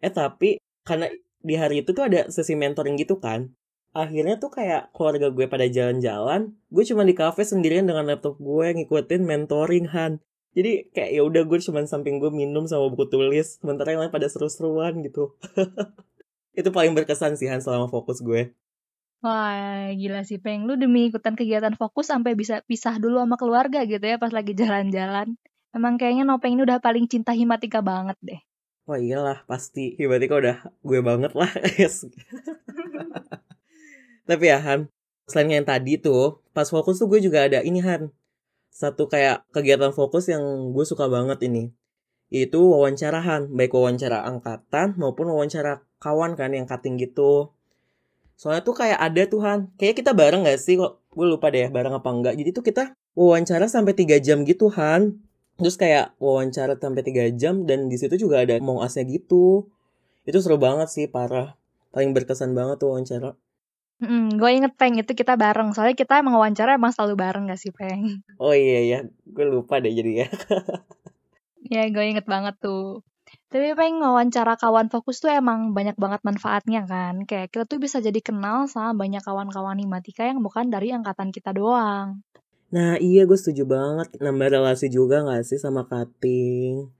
Eh 0.00 0.12
tapi 0.12 0.60
karena 0.84 1.12
di 1.44 1.54
hari 1.54 1.84
itu 1.84 1.92
tuh 1.92 2.08
ada 2.08 2.26
sesi 2.32 2.56
mentoring 2.56 2.96
gitu 2.96 3.20
kan. 3.20 3.52
Akhirnya 3.92 4.36
tuh 4.36 4.52
kayak 4.52 4.92
keluarga 4.92 5.32
gue 5.32 5.48
pada 5.48 5.64
jalan-jalan, 5.64 6.52
gue 6.68 6.84
cuma 6.84 7.02
di 7.08 7.16
cafe 7.16 7.42
sendirian 7.42 7.88
dengan 7.88 8.04
laptop 8.04 8.36
gue 8.36 8.66
ngikutin 8.84 9.22
mentoring 9.24 9.88
Han. 9.90 10.20
Jadi 10.52 10.92
kayak 10.92 11.10
ya 11.18 11.22
udah 11.24 11.42
gue 11.48 11.58
cuma 11.64 11.80
samping 11.88 12.20
gue 12.20 12.28
minum 12.32 12.68
sama 12.68 12.88
buku 12.92 13.08
tulis, 13.08 13.60
sementara 13.60 13.96
yang 13.96 14.04
lain 14.04 14.12
pada 14.12 14.28
seru-seruan 14.28 15.00
gitu. 15.04 15.36
itu 16.60 16.68
paling 16.68 16.92
berkesan 16.92 17.40
sih 17.40 17.48
Han 17.48 17.64
selama 17.64 17.88
fokus 17.88 18.20
gue. 18.20 18.52
Wah, 19.18 19.90
gila 19.98 20.22
sih, 20.22 20.38
Peng. 20.38 20.62
Lu 20.62 20.78
demi 20.78 21.10
ikutan 21.10 21.34
kegiatan 21.34 21.74
fokus 21.74 22.06
sampai 22.06 22.38
bisa 22.38 22.62
pisah 22.70 23.02
dulu 23.02 23.18
sama 23.18 23.34
keluarga 23.34 23.82
gitu 23.82 24.04
ya 24.04 24.14
pas 24.14 24.30
lagi 24.30 24.54
jalan-jalan. 24.54 25.34
Emang 25.76 26.00
kayaknya 26.00 26.24
Nopeng 26.24 26.56
ini 26.56 26.64
udah 26.64 26.80
paling 26.80 27.04
cinta 27.04 27.36
Himatika 27.36 27.84
banget 27.84 28.16
deh. 28.24 28.40
Wah 28.88 28.96
iyalah 28.96 29.44
pasti 29.44 29.92
Himatika 30.00 30.40
udah 30.40 30.56
gue 30.80 31.00
banget 31.04 31.36
lah. 31.36 31.48
Tapi 34.28 34.44
ya 34.48 34.58
Han, 34.64 34.88
selain 35.28 35.60
yang 35.60 35.68
tadi 35.68 36.00
tuh, 36.00 36.40
pas 36.56 36.68
fokus 36.68 36.96
tuh 36.96 37.08
gue 37.08 37.20
juga 37.20 37.44
ada 37.44 37.60
ini 37.60 37.84
Han. 37.84 38.08
Satu 38.72 39.12
kayak 39.12 39.44
kegiatan 39.52 39.92
fokus 39.92 40.32
yang 40.32 40.72
gue 40.72 40.84
suka 40.88 41.04
banget 41.04 41.44
ini. 41.44 41.68
Itu 42.32 42.72
wawancara 42.72 43.20
Han, 43.20 43.52
baik 43.52 43.76
wawancara 43.76 44.24
angkatan 44.24 44.96
maupun 44.96 45.28
wawancara 45.28 45.84
kawan 46.00 46.32
kan 46.32 46.56
yang 46.56 46.64
cutting 46.64 46.96
gitu. 46.96 47.52
Soalnya 48.40 48.64
tuh 48.64 48.72
kayak 48.72 48.96
ada 48.96 49.22
tuh 49.28 49.44
Han, 49.44 49.68
kayak 49.76 50.00
kita 50.00 50.16
bareng 50.16 50.48
gak 50.48 50.60
sih 50.60 50.80
kok? 50.80 51.04
Gue 51.12 51.28
lupa 51.28 51.52
deh 51.52 51.68
bareng 51.68 51.92
apa 51.92 52.08
enggak. 52.08 52.34
Jadi 52.40 52.50
tuh 52.56 52.64
kita 52.64 52.96
wawancara 53.12 53.68
sampai 53.68 53.92
3 53.92 54.16
jam 54.16 54.48
gitu 54.48 54.72
Han 54.72 55.27
terus 55.58 55.74
kayak 55.74 56.14
wawancara 56.22 56.78
sampai 56.78 57.02
tiga 57.02 57.26
jam 57.34 57.66
dan 57.66 57.90
di 57.90 57.98
situ 57.98 58.14
juga 58.14 58.46
ada 58.46 58.56
mau 58.62 58.78
asnya 58.80 59.02
gitu 59.10 59.66
itu 60.22 60.38
seru 60.38 60.56
banget 60.56 60.88
sih 60.88 61.04
parah 61.10 61.58
paling 61.90 62.14
berkesan 62.14 62.54
banget 62.54 62.78
tuh 62.78 62.94
wawancara 62.94 63.34
Hmm, 63.98 64.30
gue 64.30 64.50
inget 64.54 64.78
Peng 64.78 64.94
itu 64.94 65.10
kita 65.10 65.34
bareng 65.34 65.74
soalnya 65.74 65.98
kita 65.98 66.22
emang 66.22 66.38
wawancara 66.38 66.78
emang 66.78 66.94
selalu 66.94 67.18
bareng 67.18 67.50
gak 67.50 67.58
sih 67.58 67.74
Peng? 67.74 68.22
Oh 68.38 68.54
iya 68.54 68.78
ya, 68.86 68.98
gue 69.26 69.42
lupa 69.42 69.82
deh 69.82 69.90
jadi 69.90 70.22
ya. 70.22 70.26
ya 71.74 71.82
gue 71.90 72.04
inget 72.06 72.22
banget 72.30 72.54
tuh. 72.62 73.02
Tapi 73.50 73.74
Peng 73.74 73.98
wawancara 73.98 74.54
kawan 74.54 74.86
fokus 74.86 75.18
tuh 75.18 75.34
emang 75.34 75.74
banyak 75.74 75.98
banget 75.98 76.22
manfaatnya 76.22 76.86
kan. 76.86 77.26
Kayak 77.26 77.50
kita 77.50 77.64
tuh 77.66 77.82
bisa 77.82 77.98
jadi 77.98 78.20
kenal 78.22 78.70
sama 78.70 78.94
banyak 78.94 79.18
kawan-kawan 79.26 79.82
himatika 79.82 80.30
yang 80.30 80.46
bukan 80.46 80.70
dari 80.70 80.94
angkatan 80.94 81.34
kita 81.34 81.50
doang. 81.50 82.22
Nah 82.68 83.00
iya 83.00 83.24
gue 83.24 83.38
setuju 83.38 83.64
banget 83.64 84.12
nambah 84.20 84.48
relasi 84.52 84.92
juga 84.92 85.24
gak 85.24 85.44
sih 85.48 85.56
sama 85.56 85.88
cutting. 85.88 86.92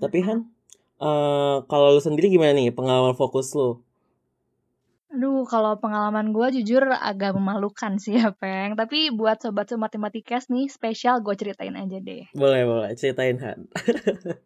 Tapi 0.00 0.18
Han, 0.24 0.48
uh, 1.00 1.64
kalau 1.68 1.96
lu 1.96 2.00
sendiri 2.00 2.28
gimana 2.28 2.56
nih 2.56 2.72
pengalaman 2.72 3.16
fokus 3.16 3.52
lu? 3.56 3.80
Aduh, 5.10 5.42
kalau 5.42 5.74
pengalaman 5.82 6.30
gue 6.30 6.62
jujur 6.62 6.86
agak 6.86 7.34
memalukan 7.34 7.98
sih 7.98 8.14
ya, 8.20 8.30
Peng. 8.30 8.78
Tapi 8.78 9.10
buat 9.10 9.42
sobat-sobat 9.42 9.98
matematikas 9.98 10.46
nih, 10.46 10.70
spesial 10.70 11.18
gue 11.18 11.34
ceritain 11.34 11.74
aja 11.74 11.98
deh. 11.98 12.30
Boleh, 12.30 12.62
boleh. 12.62 12.90
Ceritain, 12.94 13.34
Han. 13.42 13.66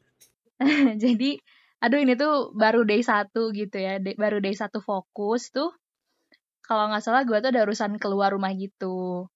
Jadi, 1.05 1.37
aduh 1.85 2.01
ini 2.01 2.17
tuh 2.17 2.57
baru 2.57 2.89
day 2.89 3.05
satu 3.05 3.53
gitu 3.53 3.77
ya. 3.77 4.01
Day, 4.01 4.17
baru 4.17 4.41
day 4.41 4.57
satu 4.57 4.81
fokus 4.81 5.53
tuh. 5.53 5.69
Kalau 6.65 6.89
nggak 6.89 7.05
salah 7.05 7.29
gue 7.29 7.37
tuh 7.45 7.53
ada 7.53 7.61
urusan 7.69 8.01
keluar 8.01 8.33
rumah 8.33 8.57
gitu. 8.57 9.29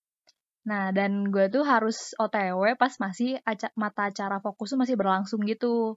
Nah, 0.67 0.91
dan 0.91 1.31
gue 1.31 1.47
tuh 1.47 1.63
harus 1.63 2.11
OTW 2.19 2.75
pas 2.75 2.91
masih 2.99 3.39
aca 3.47 3.71
mata 3.79 4.11
acara 4.11 4.43
fokus 4.43 4.75
tuh 4.75 4.79
masih 4.79 4.99
berlangsung 4.99 5.43
gitu. 5.47 5.95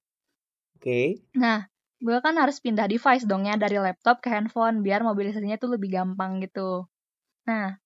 Oke. 0.79 0.83
Okay. 0.83 1.07
Nah, 1.35 1.67
gue 2.03 2.19
kan 2.19 2.35
harus 2.39 2.59
pindah 2.63 2.87
device 2.87 3.27
dong 3.27 3.47
ya 3.47 3.59
dari 3.59 3.79
laptop 3.79 4.23
ke 4.23 4.31
handphone 4.31 4.83
biar 4.83 5.03
mobilisasinya 5.03 5.59
tuh 5.59 5.79
lebih 5.79 5.95
gampang 5.95 6.43
gitu. 6.43 6.87
Nah, 7.47 7.79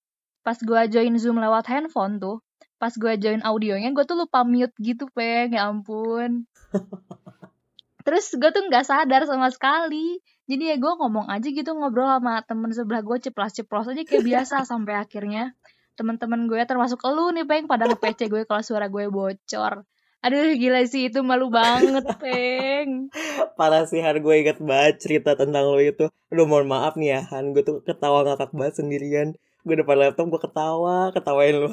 pas 0.45 0.57
gue 0.57 0.81
join 0.89 1.13
Zoom 1.17 1.41
lewat 1.41 1.65
handphone 1.69 2.21
tuh, 2.21 2.41
pas 2.77 2.93
gue 2.93 3.13
join 3.17 3.41
audionya 3.41 3.89
gue 3.93 4.05
tuh 4.05 4.17
lupa 4.17 4.45
mute 4.45 4.73
gitu, 4.77 5.09
Peng. 5.13 5.53
Ya 5.53 5.69
ampun. 5.69 6.45
Terus 8.07 8.31
gue 8.39 8.49
tuh 8.55 8.63
nggak 8.71 8.87
sadar 8.87 9.27
sama 9.27 9.51
sekali. 9.51 10.23
Jadi 10.47 10.71
ya 10.71 10.75
gue 10.79 10.93
ngomong 10.95 11.27
aja 11.27 11.43
gitu 11.43 11.75
ngobrol 11.75 12.07
sama 12.07 12.39
temen 12.47 12.71
sebelah 12.71 13.03
gue 13.03 13.19
ceplas-ceplos 13.19 13.91
aja 13.91 14.01
kayak 14.07 14.23
biasa 14.23 14.63
sampai 14.71 14.95
akhirnya 14.95 15.51
teman-teman 15.97 16.45
gue 16.45 16.61
termasuk 16.63 17.01
lu 17.09 17.33
nih 17.33 17.49
peng. 17.49 17.65
Pada 17.65 17.89
nge 17.89 17.97
gue 18.29 18.45
kalau 18.45 18.61
suara 18.61 18.87
gue 18.87 19.09
bocor. 19.09 19.83
Aduh 20.21 20.53
gila 20.57 20.81
sih 20.85 21.09
itu 21.09 21.21
malu 21.25 21.49
banget 21.49 22.05
peng. 22.21 23.09
Parah 23.57 23.85
sih 23.89 24.01
Han 24.05 24.21
gue 24.21 24.35
inget 24.37 24.61
banget 24.61 25.01
cerita 25.01 25.33
tentang 25.33 25.65
lo 25.65 25.81
itu. 25.81 26.13
Aduh 26.29 26.45
mohon 26.45 26.69
maaf 26.69 26.93
nih 26.95 27.17
ya 27.17 27.21
Han. 27.33 27.57
Gue 27.57 27.65
tuh 27.65 27.81
ketawa 27.81 28.21
ngakak 28.25 28.53
banget 28.53 28.81
sendirian. 28.81 29.33
Gue 29.65 29.75
depan 29.75 29.97
laptop 29.97 30.29
gue 30.29 30.41
ketawa 30.41 31.09
ketawain 31.11 31.57
lu. 31.57 31.69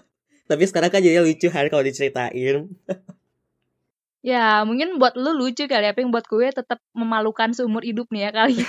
Tapi 0.50 0.62
sekarang 0.68 0.92
kan 0.92 1.00
jadi 1.00 1.24
lucu 1.24 1.48
hari 1.48 1.72
kalau 1.72 1.84
diceritain. 1.84 2.68
Ya, 4.22 4.62
mungkin 4.62 5.02
buat 5.02 5.18
lu 5.18 5.34
lucu 5.34 5.66
kali 5.66 5.82
ya, 5.82 5.98
Peng. 5.98 6.14
Buat 6.14 6.30
gue 6.30 6.46
tetap 6.54 6.78
memalukan 6.94 7.50
seumur 7.58 7.82
hidup 7.82 8.06
nih 8.14 8.30
ya 8.30 8.46
kali. 8.46 8.62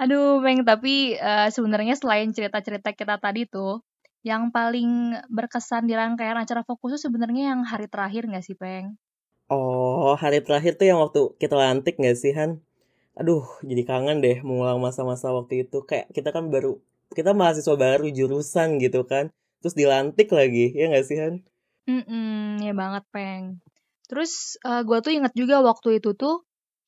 Aduh, 0.00 0.40
Peng, 0.40 0.64
tapi 0.64 1.20
uh, 1.20 1.52
sebenarnya 1.52 1.92
selain 2.00 2.32
cerita-cerita 2.32 2.96
kita 2.96 3.20
tadi 3.20 3.44
tuh, 3.44 3.84
yang 4.24 4.54
paling 4.54 5.18
berkesan 5.28 5.84
di 5.84 5.92
rangkaian 5.92 6.38
acara 6.38 6.62
fokus 6.64 6.96
tuh 6.96 7.10
sebenarnya 7.10 7.52
yang 7.52 7.60
hari 7.66 7.90
terakhir 7.90 8.24
nggak 8.24 8.44
sih, 8.46 8.56
Peng? 8.56 8.96
Oh, 9.52 10.16
hari 10.16 10.40
terakhir 10.40 10.80
tuh 10.80 10.88
yang 10.88 11.02
waktu 11.02 11.36
kita 11.36 11.52
lantik 11.58 12.00
nggak 12.00 12.16
sih, 12.16 12.32
Han? 12.32 12.64
Aduh, 13.20 13.44
jadi 13.60 13.84
kangen 13.84 14.24
deh 14.24 14.40
mengulang 14.40 14.80
masa-masa 14.80 15.28
waktu 15.28 15.68
itu. 15.68 15.84
Kayak 15.84 16.08
kita 16.16 16.32
kan 16.32 16.48
baru, 16.48 16.80
kita 17.12 17.36
mahasiswa 17.36 17.76
baru 17.76 18.08
jurusan 18.08 18.80
gitu 18.80 19.04
kan. 19.04 19.28
Terus 19.60 19.76
dilantik 19.76 20.32
lagi, 20.32 20.72
ya 20.72 20.88
nggak 20.88 21.04
sih, 21.04 21.20
Han? 21.20 21.44
Mhm, 21.84 22.64
ya 22.64 22.72
banget, 22.72 23.04
Peng. 23.12 23.60
Terus, 24.08 24.56
uh, 24.64 24.80
gua 24.88 25.04
tuh 25.04 25.12
inget 25.12 25.36
juga 25.36 25.60
waktu 25.60 26.00
itu 26.00 26.16
tuh, 26.16 26.40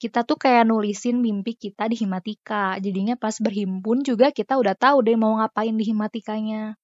kita 0.04 0.20
tuh 0.28 0.36
kayak 0.36 0.68
nulisin 0.68 1.24
mimpi 1.24 1.56
kita 1.56 1.88
di 1.88 1.96
Himatika. 1.96 2.76
Jadinya 2.76 3.16
pas 3.16 3.40
berhimpun 3.40 4.04
juga 4.04 4.28
kita 4.36 4.60
udah 4.60 4.76
tahu 4.76 5.00
deh 5.00 5.16
mau 5.16 5.40
ngapain 5.40 5.72
di 5.72 5.88
Himatikanya. 5.88 6.76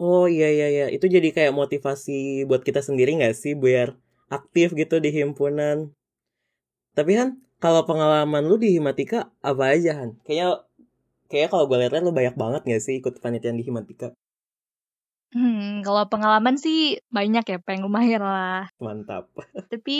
Oh 0.00 0.24
iya 0.24 0.48
iya 0.48 0.66
iya, 0.72 0.86
itu 0.88 1.04
jadi 1.04 1.28
kayak 1.36 1.52
motivasi 1.52 2.48
buat 2.48 2.64
kita 2.64 2.80
sendiri 2.80 3.12
nggak 3.20 3.36
sih 3.36 3.52
biar 3.52 3.92
aktif 4.32 4.72
gitu 4.72 5.04
di 5.04 5.12
himpunan. 5.12 5.92
Tapi 6.96 7.12
kan 7.12 7.28
kalau 7.60 7.84
pengalaman 7.84 8.48
lu 8.48 8.56
di 8.56 8.72
Himatika 8.72 9.28
apa 9.44 9.76
aja 9.76 10.00
Han? 10.00 10.16
Kayaknya 10.24 10.64
kayak 11.28 11.52
kalau 11.52 11.68
gue 11.68 11.76
lihat 11.76 11.92
lu 12.00 12.16
banyak 12.16 12.34
banget 12.40 12.62
gak 12.66 12.82
sih 12.82 12.98
ikut 12.98 13.20
panitian 13.20 13.60
di 13.60 13.68
Himatika? 13.68 14.16
Hmm, 15.32 15.80
kalau 15.80 16.04
pengalaman 16.12 16.60
sih 16.60 17.00
banyak 17.08 17.44
ya, 17.48 17.58
Peng. 17.64 17.88
Lumayan 17.88 18.20
lah. 18.20 18.68
Mantap. 18.76 19.32
Tapi 19.72 19.98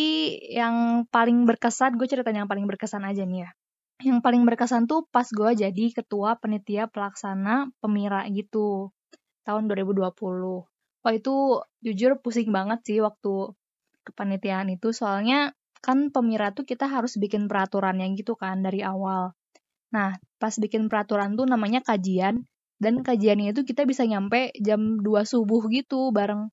yang 0.52 1.08
paling 1.08 1.48
berkesan, 1.48 1.96
gue 1.96 2.04
cerita 2.04 2.28
yang 2.28 2.48
paling 2.48 2.68
berkesan 2.68 3.08
aja 3.08 3.24
nih 3.24 3.48
ya. 3.48 3.50
Yang 4.04 4.20
paling 4.20 4.42
berkesan 4.44 4.84
tuh 4.84 5.08
pas 5.08 5.24
gue 5.24 5.50
jadi 5.56 5.84
ketua 5.96 6.36
penitia 6.36 6.92
pelaksana 6.92 7.72
pemira 7.80 8.28
gitu. 8.28 8.92
Tahun 9.48 9.64
2020. 9.64 10.12
Wah 11.02 11.12
itu 11.16 11.34
jujur 11.80 12.20
pusing 12.20 12.52
banget 12.52 12.84
sih 12.84 12.98
waktu 13.00 13.56
kepanitiaan 14.04 14.68
itu. 14.68 14.92
Soalnya 14.92 15.56
kan 15.80 16.12
pemira 16.12 16.52
tuh 16.52 16.68
kita 16.68 16.86
harus 16.86 17.16
bikin 17.16 17.48
peraturan 17.48 17.98
yang 17.98 18.12
gitu 18.14 18.36
kan 18.36 18.60
dari 18.60 18.84
awal. 18.84 19.32
Nah, 19.96 20.14
pas 20.36 20.54
bikin 20.56 20.92
peraturan 20.92 21.34
tuh 21.34 21.48
namanya 21.48 21.80
kajian 21.80 22.44
dan 22.82 23.06
kajiannya 23.06 23.54
itu 23.54 23.62
kita 23.62 23.86
bisa 23.86 24.02
nyampe 24.02 24.50
jam 24.58 24.98
2 24.98 25.06
subuh 25.22 25.62
gitu 25.70 26.10
bareng 26.10 26.50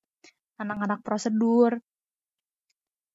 anak-anak 0.62 1.02
prosedur. 1.02 1.82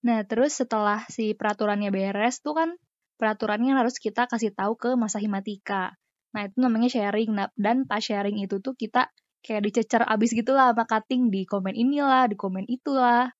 Nah, 0.03 0.27
terus 0.27 0.59
setelah 0.59 1.07
si 1.07 1.31
peraturannya 1.31 1.95
beres 1.95 2.43
tuh 2.43 2.59
kan 2.59 2.69
peraturannya 3.15 3.71
harus 3.71 3.95
kita 4.03 4.27
kasih 4.27 4.51
tahu 4.51 4.75
ke 4.75 4.89
masa 4.99 5.23
himatika. 5.23 5.95
Nah, 6.35 6.51
itu 6.51 6.59
namanya 6.59 6.91
sharing. 6.91 7.31
Nah, 7.31 7.47
dan 7.55 7.87
pas 7.87 8.03
sharing 8.03 8.43
itu 8.43 8.59
tuh 8.59 8.75
kita 8.75 9.07
kayak 9.39 9.63
dicecer 9.63 10.03
abis 10.03 10.35
gitu 10.35 10.51
lah 10.51 10.75
sama 10.75 10.83
cutting 10.83 11.31
di 11.31 11.47
komen 11.47 11.71
inilah, 11.71 12.27
di 12.27 12.35
komen 12.35 12.67
itulah. 12.67 13.31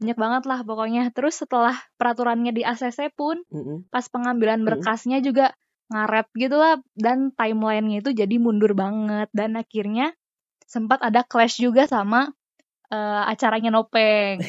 Banyak 0.00 0.16
banget 0.16 0.42
lah 0.48 0.64
pokoknya. 0.64 1.12
Terus 1.12 1.44
setelah 1.44 1.76
peraturannya 2.00 2.56
di 2.56 2.64
ACC 2.64 3.12
pun, 3.12 3.44
mm 3.52 3.60
-hmm. 3.60 3.78
pas 3.92 4.06
pengambilan 4.08 4.64
berkasnya 4.64 5.18
mm 5.18 5.22
-hmm. 5.22 5.28
juga 5.28 5.46
ngaret 5.88 6.28
gitu 6.36 6.56
lah 6.60 6.76
dan 6.96 7.32
timelinenya 7.32 8.04
itu 8.04 8.10
jadi 8.12 8.36
mundur 8.36 8.76
banget 8.76 9.32
dan 9.32 9.56
akhirnya 9.56 10.12
sempat 10.68 11.00
ada 11.00 11.24
clash 11.24 11.56
juga 11.56 11.88
sama 11.88 12.36
uh, 12.92 13.22
acaranya 13.24 13.72
Nopeng. 13.72 14.44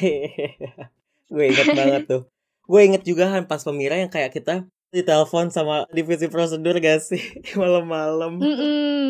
gue 1.32 1.44
inget 1.48 1.66
banget 1.72 2.02
tuh. 2.04 2.22
Gue 2.68 2.80
inget 2.86 3.02
juga 3.08 3.32
kan 3.32 3.48
pas 3.48 3.64
pemira 3.64 3.96
yang 3.96 4.12
kayak 4.12 4.36
kita 4.36 4.68
ditelepon 4.90 5.54
sama 5.54 5.86
divisi 5.94 6.26
prosedur 6.26 6.76
gak 6.76 7.00
sih 7.00 7.22
malam-malam. 7.60 8.36
Mm 8.36 8.56
-mm. 8.56 9.04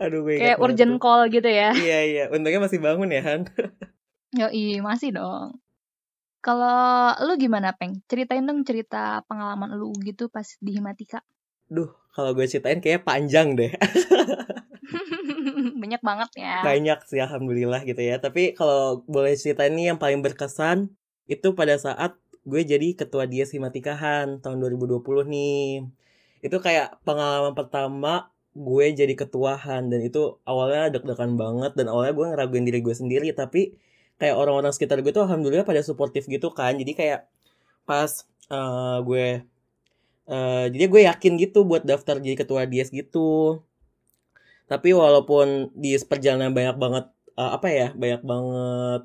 Aduh 0.00 0.26
gue 0.26 0.40
Kayak 0.40 0.58
urgent 0.58 0.96
tuh. 0.96 1.00
call 1.02 1.20
gitu 1.30 1.46
ya. 1.46 1.70
iya 1.76 1.98
iya, 2.02 2.24
untungnya 2.32 2.64
masih 2.64 2.80
bangun 2.80 3.12
ya 3.12 3.22
Han. 3.22 3.46
Yoi, 4.40 4.82
masih 4.82 5.14
dong. 5.14 5.62
Kalau 6.42 7.14
lu 7.24 7.38
gimana, 7.38 7.72
Peng? 7.72 8.02
Ceritain 8.10 8.42
dong 8.42 8.66
cerita 8.66 9.22
pengalaman 9.30 9.78
lu 9.78 9.94
gitu 10.02 10.26
pas 10.26 10.44
di 10.58 10.76
Himatika. 10.76 11.22
Duh, 11.74 11.90
kalau 12.14 12.30
gue 12.38 12.46
ceritain 12.46 12.78
kayaknya 12.78 13.02
panjang 13.02 13.48
deh. 13.58 13.72
Banyak 15.82 16.00
banget 16.06 16.30
ya. 16.38 16.62
Banyak 16.62 16.98
sih, 17.10 17.18
alhamdulillah 17.18 17.82
gitu 17.82 17.98
ya. 17.98 18.22
Tapi 18.22 18.54
kalau 18.54 19.02
boleh 19.10 19.34
ceritain 19.34 19.74
nih 19.74 19.90
yang 19.94 19.98
paling 19.98 20.22
berkesan, 20.22 20.94
itu 21.26 21.58
pada 21.58 21.74
saat 21.74 22.14
gue 22.46 22.62
jadi 22.62 22.94
ketua 22.94 23.26
Dias 23.26 23.50
Himatikahan 23.50 24.38
tahun 24.38 24.62
2020 24.62 25.02
nih. 25.26 25.90
Itu 26.46 26.62
kayak 26.62 27.02
pengalaman 27.02 27.58
pertama 27.58 28.30
gue 28.54 28.86
jadi 28.94 29.14
ketuahan 29.18 29.90
dan 29.90 30.00
itu 30.06 30.38
awalnya 30.46 30.94
deg-degan 30.94 31.34
banget 31.34 31.74
dan 31.74 31.90
awalnya 31.90 32.14
gue 32.14 32.26
ngeraguin 32.30 32.62
diri 32.62 32.80
gue 32.86 32.94
sendiri 32.94 33.34
tapi 33.34 33.74
kayak 34.22 34.38
orang-orang 34.38 34.70
sekitar 34.70 35.02
gue 35.02 35.10
tuh 35.10 35.26
alhamdulillah 35.26 35.66
pada 35.66 35.82
suportif 35.82 36.30
gitu 36.30 36.54
kan 36.54 36.78
jadi 36.78 36.92
kayak 36.94 37.20
pas 37.82 38.22
uh, 38.54 39.02
gue 39.02 39.42
uh, 40.28 40.66
jadi 40.68 40.84
gue 40.88 41.02
yakin 41.08 41.32
gitu 41.40 41.64
buat 41.64 41.82
daftar 41.84 42.20
jadi 42.20 42.36
ketua 42.38 42.64
dies 42.68 42.92
gitu. 42.92 43.60
Tapi 44.64 44.96
walaupun 44.96 45.72
di 45.76 45.96
perjalanan 46.00 46.56
banyak 46.56 46.76
banget 46.80 47.04
uh, 47.36 47.52
apa 47.56 47.68
ya 47.68 47.88
banyak 47.92 48.22
banget 48.24 49.02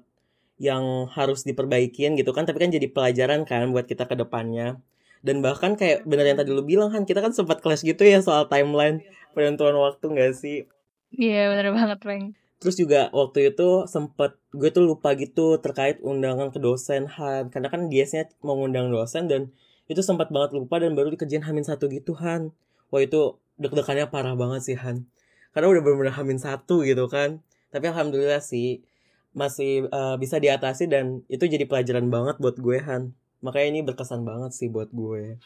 yang 0.60 1.08
harus 1.16 1.48
diperbaikin 1.48 2.20
gitu 2.20 2.36
kan 2.36 2.44
tapi 2.44 2.60
kan 2.60 2.68
jadi 2.68 2.92
pelajaran 2.92 3.48
kan 3.48 3.72
buat 3.72 3.88
kita 3.88 4.08
ke 4.08 4.16
depannya. 4.20 4.80
Dan 5.20 5.44
bahkan 5.44 5.76
kayak 5.76 6.08
bener 6.08 6.32
yang 6.32 6.40
tadi 6.40 6.52
lu 6.56 6.64
bilang 6.64 6.96
kan 6.96 7.04
kita 7.04 7.20
kan 7.20 7.36
sempat 7.36 7.60
kelas 7.60 7.84
gitu 7.84 8.08
ya 8.08 8.24
soal 8.24 8.48
timeline 8.48 9.04
penentuan 9.36 9.76
waktu 9.76 10.06
gak 10.16 10.32
sih? 10.36 10.68
Iya 11.12 11.32
yeah, 11.32 11.46
bener 11.52 11.76
banget 11.76 12.00
Peng 12.00 12.24
Terus 12.60 12.76
juga 12.76 13.08
waktu 13.16 13.56
itu 13.56 13.88
sempet 13.88 14.36
gue 14.52 14.70
tuh 14.72 14.84
lupa 14.84 15.16
gitu 15.16 15.60
terkait 15.64 16.04
undangan 16.04 16.52
ke 16.52 16.60
dosen 16.60 17.08
Han. 17.08 17.48
Karena 17.52 17.68
kan 17.72 17.88
biasanya 17.88 18.32
mau 18.44 18.60
ngundang 18.60 18.92
dosen 18.92 19.32
dan 19.32 19.56
itu 19.90 20.02
sempat 20.06 20.30
banget 20.30 20.54
lupa 20.54 20.78
dan 20.78 20.94
baru 20.94 21.10
dikerjain 21.10 21.42
Hamin 21.42 21.66
satu 21.66 21.90
gitu 21.90 22.14
Han. 22.22 22.54
Wah 22.94 23.02
itu 23.02 23.42
deg-degannya 23.58 24.08
parah 24.14 24.38
banget 24.38 24.62
sih 24.62 24.78
Han. 24.78 25.10
Karena 25.50 25.68
udah 25.74 25.82
bener-bener 25.82 26.14
Hamin 26.14 26.38
satu 26.38 26.86
gitu 26.86 27.10
kan. 27.10 27.42
Tapi 27.74 27.90
alhamdulillah 27.90 28.40
sih 28.40 28.86
masih 29.34 29.90
uh, 29.90 30.18
bisa 30.22 30.38
diatasi 30.38 30.90
dan 30.90 31.26
itu 31.26 31.50
jadi 31.50 31.66
pelajaran 31.66 32.14
banget 32.14 32.38
buat 32.38 32.62
gue 32.62 32.78
Han. 32.86 33.18
Makanya 33.42 33.68
ini 33.74 33.80
berkesan 33.82 34.22
banget 34.22 34.54
sih 34.54 34.70
buat 34.70 34.94
gue. 34.94 35.42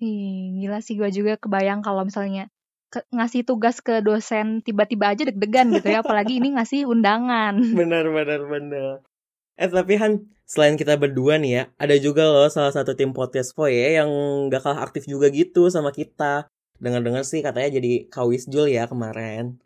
Ih, 0.00 0.64
gila 0.64 0.80
sih 0.80 0.96
gue 0.96 1.12
juga 1.12 1.36
kebayang 1.36 1.84
kalau 1.84 2.08
misalnya 2.08 2.48
ke, 2.92 3.00
ngasih 3.08 3.48
tugas 3.48 3.80
ke 3.80 4.04
dosen 4.04 4.60
tiba-tiba 4.60 5.16
aja 5.16 5.24
deg-degan 5.24 5.72
gitu 5.72 5.88
ya 5.88 6.04
apalagi 6.04 6.36
ini 6.44 6.60
ngasih 6.60 6.84
undangan 6.84 7.56
bener 7.80 8.04
bener 8.12 8.40
bener 8.44 9.00
eh 9.62 9.70
tapi 9.70 9.94
Han 9.94 10.26
selain 10.42 10.74
kita 10.74 10.98
berdua 10.98 11.38
nih 11.38 11.52
ya 11.54 11.62
ada 11.78 11.94
juga 12.02 12.26
loh 12.26 12.50
salah 12.50 12.74
satu 12.74 12.98
tim 12.98 13.14
podcast 13.14 13.54
Voye 13.54 13.94
yang 13.94 14.10
gak 14.50 14.66
kalah 14.66 14.82
aktif 14.82 15.06
juga 15.06 15.30
gitu 15.30 15.70
sama 15.70 15.94
kita 15.94 16.50
dengar-dengar 16.82 17.22
sih 17.22 17.46
katanya 17.46 17.78
jadi 17.78 18.10
Kawis 18.10 18.50
Jul 18.50 18.74
ya 18.74 18.90
kemarin 18.90 19.62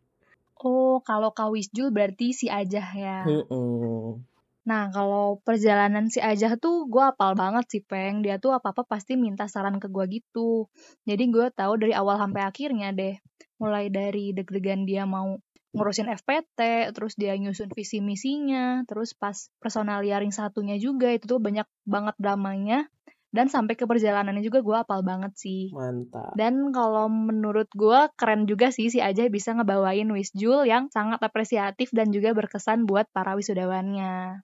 oh 0.61 1.01
kalau 1.01 1.33
Kawis 1.33 1.73
Jul 1.73 1.89
berarti 1.89 2.37
si 2.37 2.53
Ajah 2.53 2.89
ya 2.93 3.25
mm 3.25 3.45
-mm. 3.49 4.37
Nah, 4.67 4.91
kalau 4.91 5.39
perjalanan 5.47 6.11
si 6.11 6.19
Ajah 6.19 6.59
tuh 6.59 6.91
gue 6.91 6.99
apal 6.99 7.39
banget 7.39 7.71
sih, 7.71 7.83
Peng. 7.87 8.19
Dia 8.19 8.43
tuh 8.43 8.51
apa-apa 8.51 8.83
pasti 8.83 9.15
minta 9.15 9.47
saran 9.47 9.79
ke 9.79 9.87
gue 9.87 10.03
gitu. 10.11 10.67
Jadi 11.07 11.31
gue 11.31 11.47
tahu 11.55 11.79
dari 11.79 11.95
awal 11.95 12.19
sampai 12.19 12.43
akhirnya 12.43 12.91
deh. 12.91 13.15
Mulai 13.63 13.95
dari 13.95 14.35
deg-degan 14.35 14.83
dia 14.83 15.07
mau 15.07 15.39
ngurusin 15.77 16.09
FPT, 16.09 16.91
terus 16.97 17.15
dia 17.21 17.37
nyusun 17.37 17.69
visi 17.77 18.01
misinya, 18.01 18.83
terus 18.89 19.13
pas 19.13 19.53
personal 19.61 20.01
ring 20.01 20.33
satunya 20.33 20.81
juga 20.81 21.13
itu 21.13 21.29
tuh 21.29 21.39
banyak 21.39 21.69
banget 21.85 22.17
dramanya 22.17 22.89
dan 23.37 23.53
sampai 23.53 23.77
ke 23.77 23.85
perjalanannya 23.85 24.41
juga 24.41 24.65
gue 24.65 24.77
apal 24.81 25.05
banget 25.05 25.37
sih. 25.37 25.69
Mantap. 25.77 26.33
Dan 26.33 26.73
kalau 26.73 27.13
menurut 27.13 27.69
gue 27.77 28.09
keren 28.17 28.49
juga 28.49 28.73
sih 28.73 28.89
si 28.89 29.05
Ajah 29.05 29.29
bisa 29.29 29.53
ngebawain 29.53 30.09
Wisjul 30.09 30.65
yang 30.65 30.89
sangat 30.89 31.21
apresiatif 31.21 31.93
dan 31.93 32.09
juga 32.09 32.33
berkesan 32.33 32.89
buat 32.89 33.05
para 33.13 33.37
wisudawannya. 33.37 34.41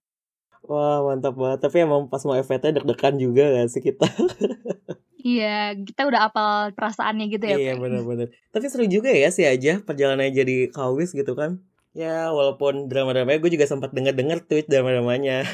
Wah 0.69 0.99
mantap 1.01 1.33
banget. 1.33 1.59
Tapi 1.65 1.77
emang 1.83 2.05
pas 2.05 2.21
mau 2.23 2.37
FVT 2.37 2.79
deg-degan 2.79 3.17
juga 3.17 3.43
gak 3.57 3.67
sih 3.73 3.81
kita? 3.81 4.05
iya, 5.23 5.73
kita 5.73 6.05
udah 6.05 6.29
apal 6.29 6.75
perasaannya 6.75 7.25
gitu 7.31 7.45
ya. 7.47 7.57
Iya 7.57 7.73
benar-benar. 7.79 8.29
Tapi 8.51 8.65
seru 8.67 8.85
juga 8.85 9.09
ya 9.09 9.31
sih 9.31 9.47
aja 9.47 9.79
perjalanannya 9.81 10.35
jadi 10.35 10.55
kawis 10.69 11.15
gitu 11.15 11.33
kan. 11.33 11.63
Ya 11.95 12.29
walaupun 12.29 12.91
drama-dramanya 12.91 13.39
gue 13.39 13.51
juga 13.53 13.65
sempat 13.65 13.95
denger-denger 13.95 14.45
tweet 14.45 14.67
drama-dramanya. 14.67 15.47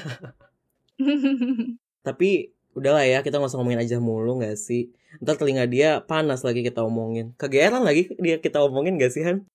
Tapi 2.07 2.51
udahlah 2.73 3.05
ya 3.05 3.19
kita 3.21 3.37
gak 3.37 3.51
usah 3.51 3.59
ngomongin 3.61 3.83
aja 3.85 3.97
mulu 4.01 4.41
gak 4.41 4.57
sih. 4.57 4.89
Ntar 5.21 5.37
telinga 5.37 5.69
dia 5.69 6.01
panas 6.01 6.41
lagi 6.41 6.65
kita 6.65 6.81
omongin. 6.81 7.37
Kegeeran 7.37 7.85
lagi 7.85 8.09
dia 8.17 8.41
kita 8.41 8.65
omongin 8.65 8.97
gak 8.97 9.13
sih 9.13 9.23
Han? 9.23 9.45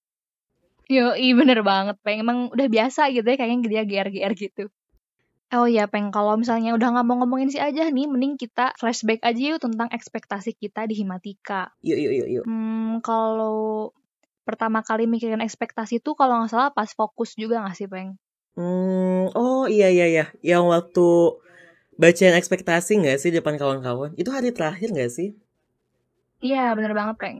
Yo, 0.84 1.16
iya 1.16 1.32
bener 1.32 1.64
banget, 1.64 1.96
Peng. 2.04 2.20
Emang 2.20 2.52
udah 2.52 2.68
biasa 2.68 3.08
gitu 3.08 3.24
ya 3.24 3.36
kayaknya 3.40 3.72
dia 3.72 3.82
GR-GR 3.88 4.32
gitu. 4.36 4.68
Oh 5.54 5.70
iya, 5.70 5.86
Peng, 5.86 6.10
kalau 6.10 6.34
misalnya 6.34 6.74
udah 6.74 6.90
nggak 6.90 7.06
mau 7.06 7.22
ngomongin 7.22 7.46
si 7.46 7.62
aja 7.62 7.86
nih, 7.86 8.10
mending 8.10 8.34
kita 8.34 8.74
flashback 8.74 9.22
aja 9.22 9.54
yuk 9.54 9.62
tentang 9.62 9.86
ekspektasi 9.86 10.58
kita 10.58 10.90
di 10.90 10.98
Himatika. 10.98 11.70
Yuk, 11.86 11.94
yuk, 11.94 12.12
yuk, 12.18 12.28
yuk. 12.34 12.44
Hmm, 12.44 12.98
kalau 13.06 13.94
pertama 14.42 14.82
kali 14.82 15.06
mikirin 15.06 15.38
ekspektasi 15.38 16.02
tuh 16.02 16.18
kalau 16.18 16.42
nggak 16.42 16.50
salah 16.50 16.70
pas 16.74 16.90
fokus 16.90 17.38
juga 17.38 17.62
nggak 17.62 17.76
sih, 17.78 17.86
Peng? 17.86 18.18
Hmm, 18.58 19.30
oh 19.38 19.70
iya, 19.70 19.94
iya, 19.94 20.06
iya. 20.10 20.24
Yang 20.42 20.64
waktu 20.74 21.06
bacain 22.02 22.34
ekspektasi 22.34 22.98
nggak 23.06 23.18
sih 23.22 23.30
depan 23.30 23.54
kawan-kawan? 23.54 24.10
Itu 24.18 24.34
hari 24.34 24.50
terakhir 24.50 24.90
nggak 24.90 25.12
sih? 25.14 25.38
Iya, 26.42 26.74
bener 26.74 26.98
banget, 26.98 27.14
Peng. 27.22 27.38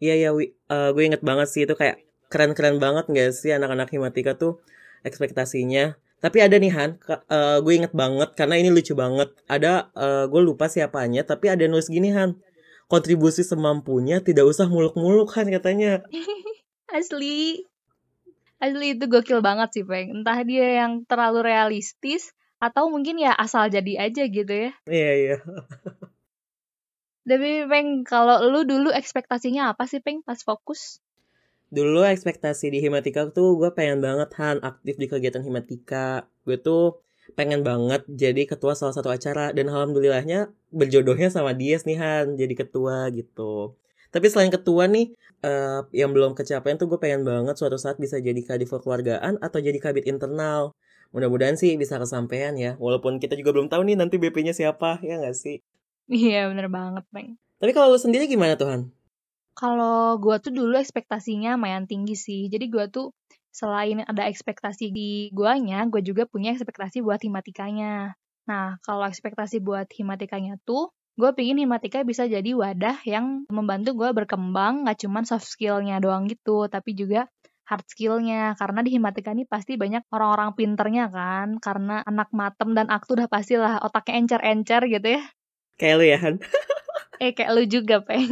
Iya, 0.00 0.14
iya, 0.16 0.30
uh, 0.32 0.88
gue 0.96 1.02
inget 1.04 1.20
banget 1.20 1.52
sih 1.52 1.68
itu 1.68 1.76
kayak 1.76 2.00
keren-keren 2.32 2.80
banget 2.80 3.04
nggak 3.12 3.36
sih 3.36 3.52
anak-anak 3.52 3.92
Himatika 3.92 4.32
tuh 4.32 4.64
ekspektasinya 5.04 6.00
tapi 6.20 6.44
ada 6.44 6.60
nih 6.60 6.68
Han, 6.76 7.00
uh, 7.08 7.64
gue 7.64 7.72
inget 7.72 7.96
banget 7.96 8.36
karena 8.36 8.60
ini 8.60 8.68
lucu 8.68 8.92
banget. 8.92 9.32
Ada 9.48 9.88
uh, 9.96 10.24
gue 10.28 10.40
lupa 10.44 10.68
siapanya, 10.68 11.24
tapi 11.24 11.48
ada 11.48 11.64
nulis 11.64 11.88
gini 11.88 12.12
Han. 12.12 12.36
Kontribusi 12.92 13.40
semampunya, 13.40 14.20
tidak 14.20 14.44
usah 14.44 14.68
muluk-muluk 14.68 15.32
Han 15.32 15.48
katanya. 15.48 16.04
Asli. 16.92 17.64
Asli 18.60 18.92
itu 18.92 19.08
gokil 19.08 19.40
banget 19.40 19.80
sih, 19.80 19.84
Peng. 19.88 20.20
Entah 20.20 20.44
dia 20.44 20.84
yang 20.84 21.08
terlalu 21.08 21.40
realistis 21.40 22.36
atau 22.60 22.92
mungkin 22.92 23.16
ya 23.16 23.32
asal 23.32 23.72
jadi 23.72 24.12
aja 24.12 24.28
gitu 24.28 24.52
ya. 24.52 24.70
Iya, 24.84 25.12
iya. 25.16 25.36
Tapi 27.24 27.64
Peng, 27.64 28.04
kalau 28.04 28.44
lu 28.44 28.68
dulu 28.68 28.92
ekspektasinya 28.92 29.72
apa 29.72 29.88
sih, 29.88 30.04
Peng, 30.04 30.20
pas 30.20 30.36
fokus? 30.44 31.00
Dulu 31.70 32.02
ekspektasi 32.02 32.74
di 32.74 32.78
Himatika 32.82 33.30
tuh 33.30 33.56
gue 33.56 33.70
pengen 33.70 34.02
banget 34.02 34.30
Han 34.38 34.58
aktif 34.60 34.94
di 34.98 35.06
kegiatan 35.06 35.42
Himatika. 35.46 36.26
Gue 36.42 36.58
tuh 36.58 37.02
pengen 37.38 37.62
banget 37.62 38.02
jadi 38.10 38.42
ketua 38.50 38.74
salah 38.74 38.90
satu 38.90 39.06
acara 39.06 39.54
dan 39.54 39.70
alhamdulillahnya 39.70 40.50
berjodohnya 40.74 41.30
sama 41.30 41.54
dia 41.54 41.78
nih 41.78 41.98
Han 42.02 42.34
jadi 42.34 42.54
ketua 42.58 43.08
gitu. 43.14 43.78
Tapi 44.10 44.26
selain 44.26 44.50
ketua 44.50 44.90
nih 44.90 45.14
uh, 45.46 45.86
yang 45.94 46.10
belum 46.10 46.34
kecapean 46.34 46.74
tuh 46.76 46.90
gue 46.90 46.98
pengen 46.98 47.22
banget 47.22 47.54
suatu 47.54 47.78
saat 47.78 47.96
bisa 48.02 48.18
jadi 48.18 48.42
kadif 48.42 48.74
keluargaan 48.74 49.38
atau 49.38 49.62
jadi 49.62 49.78
kabit 49.78 50.10
internal. 50.10 50.74
Mudah-mudahan 51.14 51.54
sih 51.58 51.74
bisa 51.78 51.98
kesampaian 52.02 52.54
ya 52.58 52.74
walaupun 52.78 53.22
kita 53.22 53.38
juga 53.38 53.54
belum 53.54 53.70
tahu 53.70 53.82
nih 53.86 53.96
nanti 53.98 54.18
BP-nya 54.18 54.54
siapa 54.54 54.98
ya 55.06 55.22
nggak 55.22 55.34
sih? 55.38 55.62
Iya 56.10 56.50
bener 56.50 56.66
banget 56.66 57.06
Peng 57.14 57.38
tapi 57.60 57.76
kalau 57.76 57.92
lu 57.92 58.00
sendiri 58.00 58.24
gimana 58.24 58.56
Tuhan 58.56 58.88
kalau 59.54 60.16
gue 60.16 60.36
tuh 60.40 60.52
dulu 60.54 60.78
ekspektasinya 60.78 61.58
lumayan 61.58 61.84
tinggi 61.84 62.16
sih. 62.16 62.48
Jadi 62.48 62.66
gue 62.70 62.86
tuh 62.88 63.12
selain 63.50 64.02
ada 64.06 64.30
ekspektasi 64.30 64.94
di 64.94 65.28
guanya, 65.34 65.84
gue 65.90 66.00
juga 66.06 66.24
punya 66.24 66.54
ekspektasi 66.54 67.02
buat 67.02 67.18
himatikanya. 67.20 68.14
Nah, 68.46 68.78
kalau 68.82 69.06
ekspektasi 69.06 69.58
buat 69.62 69.90
himatikanya 69.90 70.58
tuh, 70.62 70.90
gue 71.18 71.30
pingin 71.34 71.58
himatika 71.58 72.00
bisa 72.06 72.24
jadi 72.30 72.54
wadah 72.54 73.02
yang 73.04 73.44
membantu 73.50 73.94
gue 73.98 74.10
berkembang, 74.14 74.86
gak 74.86 75.02
cuman 75.02 75.26
soft 75.26 75.50
skillnya 75.50 75.98
doang 75.98 76.30
gitu, 76.30 76.70
tapi 76.70 76.94
juga 76.94 77.26
hard 77.66 77.86
skillnya. 77.90 78.54
Karena 78.54 78.80
di 78.86 78.96
himatika 78.96 79.34
ini 79.34 79.44
pasti 79.44 79.74
banyak 79.74 80.06
orang-orang 80.14 80.54
pinternya 80.54 81.10
kan, 81.10 81.58
karena 81.58 82.06
anak 82.06 82.30
matem 82.30 82.74
dan 82.74 82.86
aktu 82.88 83.18
udah 83.18 83.28
pastilah 83.28 83.82
otaknya 83.82 84.24
encer-encer 84.24 84.82
gitu 84.88 85.20
ya. 85.20 85.22
Kayak 85.76 85.94
lu 85.98 86.04
ya, 86.06 86.18
Han? 86.22 86.34
eh, 87.22 87.30
kayak 87.34 87.50
lu 87.54 87.62
juga, 87.66 88.02
Peng. 88.02 88.24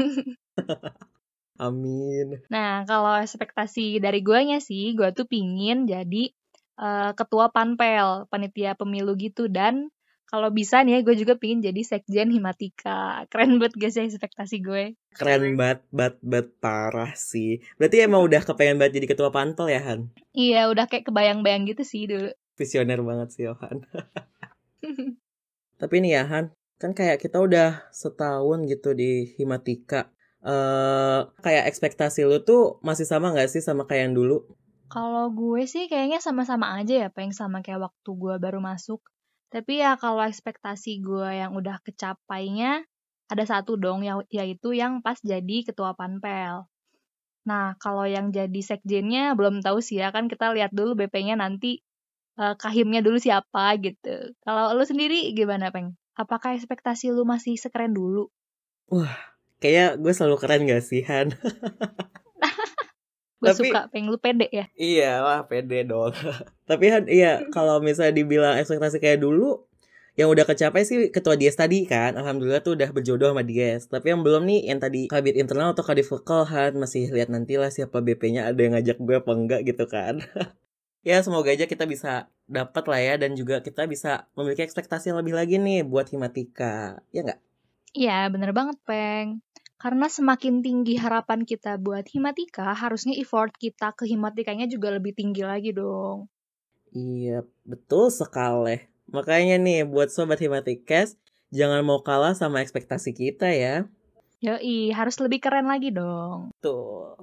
Amin. 1.59 2.39
Nah, 2.47 2.87
kalau 2.87 3.19
ekspektasi 3.19 3.99
dari 3.99 4.23
guanya 4.23 4.63
sih, 4.63 4.95
gue 4.95 5.11
tuh 5.11 5.27
pingin 5.27 5.91
jadi 5.91 6.31
uh, 6.79 7.11
ketua 7.19 7.51
panpel, 7.51 8.31
panitia 8.31 8.79
pemilu 8.79 9.19
gitu. 9.19 9.51
Dan 9.51 9.91
kalau 10.31 10.55
bisa 10.55 10.87
nih, 10.87 11.03
gue 11.03 11.19
juga 11.19 11.35
pingin 11.35 11.59
jadi 11.59 11.83
sekjen 11.83 12.31
Himatika. 12.31 13.27
Keren 13.27 13.59
banget 13.59 13.75
guys 13.75 13.99
ya 13.99 14.07
ekspektasi 14.07 14.63
gue. 14.63 14.95
Keren 15.19 15.59
banget, 15.59 15.83
banget, 15.91 16.17
banget 16.23 16.49
parah 16.63 17.13
sih. 17.19 17.59
Berarti 17.75 18.07
emang 18.07 18.23
udah 18.23 18.43
kepengen 18.47 18.79
banget 18.79 19.03
jadi 19.03 19.07
ketua 19.11 19.35
panpel 19.35 19.67
ya, 19.67 19.83
Han? 19.83 20.15
Iya, 20.39 20.71
udah 20.71 20.87
kayak 20.87 21.11
kebayang-bayang 21.11 21.67
gitu 21.67 21.83
sih 21.83 22.07
dulu. 22.07 22.31
Visioner 22.55 23.03
banget 23.03 23.29
sih, 23.35 23.51
Han. 23.51 23.83
Tapi 25.83 25.95
nih 26.07 26.13
ya, 26.15 26.25
Han, 26.31 26.55
kan 26.79 26.95
kayak 26.95 27.19
kita 27.19 27.43
udah 27.43 27.91
setahun 27.91 28.71
gitu 28.71 28.95
di 28.95 29.27
Himatika 29.35 30.15
uh, 30.45 31.31
kayak 31.43 31.67
ekspektasi 31.71 32.27
lu 32.27 32.43
tuh 32.43 32.79
masih 32.85 33.09
sama 33.09 33.35
gak 33.35 33.51
sih 33.51 33.63
sama 33.63 33.89
kayak 33.89 34.11
yang 34.11 34.17
dulu? 34.19 34.45
Kalau 34.89 35.29
gue 35.35 35.69
sih 35.69 35.85
kayaknya 35.85 36.19
sama-sama 36.23 36.81
aja 36.81 37.07
ya, 37.07 37.09
pengen 37.13 37.37
sama 37.37 37.61
kayak 37.61 37.93
waktu 37.93 38.11
gue 38.11 38.35
baru 38.41 38.61
masuk. 38.63 39.05
Tapi 39.53 39.81
ya 39.85 39.97
kalau 40.01 40.25
ekspektasi 40.25 41.05
gue 41.05 41.29
yang 41.29 41.53
udah 41.57 41.81
kecapainya, 41.85 42.85
ada 43.29 43.45
satu 43.45 43.77
dong, 43.77 44.01
ya, 44.05 44.17
yaitu 44.33 44.73
yang 44.73 45.05
pas 45.05 45.21
jadi 45.21 45.65
ketua 45.65 45.93
panpel. 45.93 46.65
Nah, 47.45 47.77
kalau 47.81 48.09
yang 48.09 48.33
jadi 48.33 48.61
sekjennya 48.61 49.37
belum 49.37 49.61
tahu 49.61 49.81
sih 49.85 50.01
ya, 50.01 50.09
kan 50.13 50.29
kita 50.29 50.53
lihat 50.57 50.73
dulu 50.73 50.97
BP-nya 50.97 51.37
nanti 51.37 51.85
uh, 52.41 52.57
kahimnya 52.57 53.05
dulu 53.05 53.21
siapa 53.21 53.77
gitu. 53.81 54.33
Kalau 54.45 54.73
lu 54.73 54.85
sendiri 54.85 55.33
gimana, 55.37 55.69
Peng? 55.69 55.97
Apakah 56.17 56.57
ekspektasi 56.57 57.13
lu 57.13 57.29
masih 57.29 57.61
sekeren 57.61 57.93
dulu? 57.93 58.33
Wah, 58.89 59.17
Kayaknya 59.59 59.87
gue 59.99 60.13
selalu 60.15 60.37
keren 60.39 60.63
gak 60.71 60.83
sih 60.87 61.03
Han? 61.07 61.35
gue 63.39 63.51
Tapi, 63.55 63.71
suka 63.71 63.87
pengen 63.95 64.11
lu 64.11 64.19
pede 64.19 64.51
ya. 64.51 64.67
Iya 64.75 65.23
lah 65.23 65.41
pede 65.47 65.87
dong. 65.87 66.11
Tapi 66.71 66.85
Han 66.91 67.07
iya 67.07 67.47
kalau 67.55 67.79
misalnya 67.79 68.15
dibilang 68.15 68.59
ekspektasi 68.59 68.99
kayak 68.99 69.23
dulu 69.23 69.67
yang 70.19 70.35
udah 70.35 70.43
kecapai 70.43 70.83
sih 70.83 71.15
ketua 71.15 71.39
Dies 71.39 71.55
tadi 71.55 71.87
kan. 71.87 72.19
Alhamdulillah 72.19 72.59
tuh 72.59 72.75
udah 72.75 72.91
berjodoh 72.91 73.31
sama 73.31 73.47
Dies. 73.47 73.87
Tapi 73.87 74.11
yang 74.11 74.27
belum 74.27 74.43
nih 74.51 74.67
yang 74.67 74.83
tadi 74.83 75.07
kabit 75.07 75.39
internal 75.39 75.71
atau 75.71 75.87
kadif 75.87 76.11
vokal 76.11 76.43
Han 76.51 76.75
Masih 76.83 77.07
lihat 77.15 77.31
nantilah 77.31 77.71
siapa 77.71 78.03
BP-nya 78.03 78.51
ada 78.51 78.59
yang 78.59 78.75
ngajak 78.75 78.99
gue 78.99 79.17
apa 79.23 79.33
enggak 79.33 79.61
gitu 79.67 79.87
kan. 79.87 80.19
Ya 81.07 81.23
semoga 81.23 81.55
aja 81.55 81.71
kita 81.71 81.87
bisa 81.87 82.27
dapat 82.51 82.85
lah 82.91 82.99
ya 82.99 83.15
Dan 83.23 83.39
juga 83.39 83.63
kita 83.63 83.87
bisa 83.87 84.27
memiliki 84.35 84.67
ekspektasi 84.67 85.15
yang 85.15 85.23
lebih 85.23 85.39
lagi 85.39 85.57
nih 85.57 85.87
buat 85.87 86.11
Himatika. 86.11 86.99
Ya 87.15 87.23
nggak? 87.23 87.41
Iya 87.95 88.29
bener 88.29 88.51
banget 88.53 88.77
Peng 88.85 89.41
karena 89.79 90.11
semakin 90.11 90.59
tinggi 90.59 90.99
harapan 90.99 91.47
kita 91.47 91.79
buat 91.79 92.03
Himatika, 92.11 92.75
harusnya 92.75 93.15
effort 93.15 93.55
kita 93.55 93.95
ke 93.95 94.11
Himatikanya 94.11 94.67
juga 94.67 94.91
lebih 94.91 95.15
tinggi 95.15 95.47
lagi 95.47 95.71
dong. 95.71 96.27
Iya, 96.91 97.47
betul 97.63 98.11
sekali. 98.11 98.83
Makanya 99.15 99.57
nih, 99.63 99.87
buat 99.87 100.11
Sobat 100.11 100.43
Himatikas, 100.43 101.15
jangan 101.55 101.87
mau 101.87 102.03
kalah 102.03 102.35
sama 102.35 102.61
ekspektasi 102.61 103.15
kita 103.15 103.55
ya. 103.55 103.87
Yoi, 104.43 104.91
harus 104.91 105.19
lebih 105.23 105.39
keren 105.39 105.71
lagi 105.71 105.95
dong. 105.95 106.51
Tuh. 106.59 107.15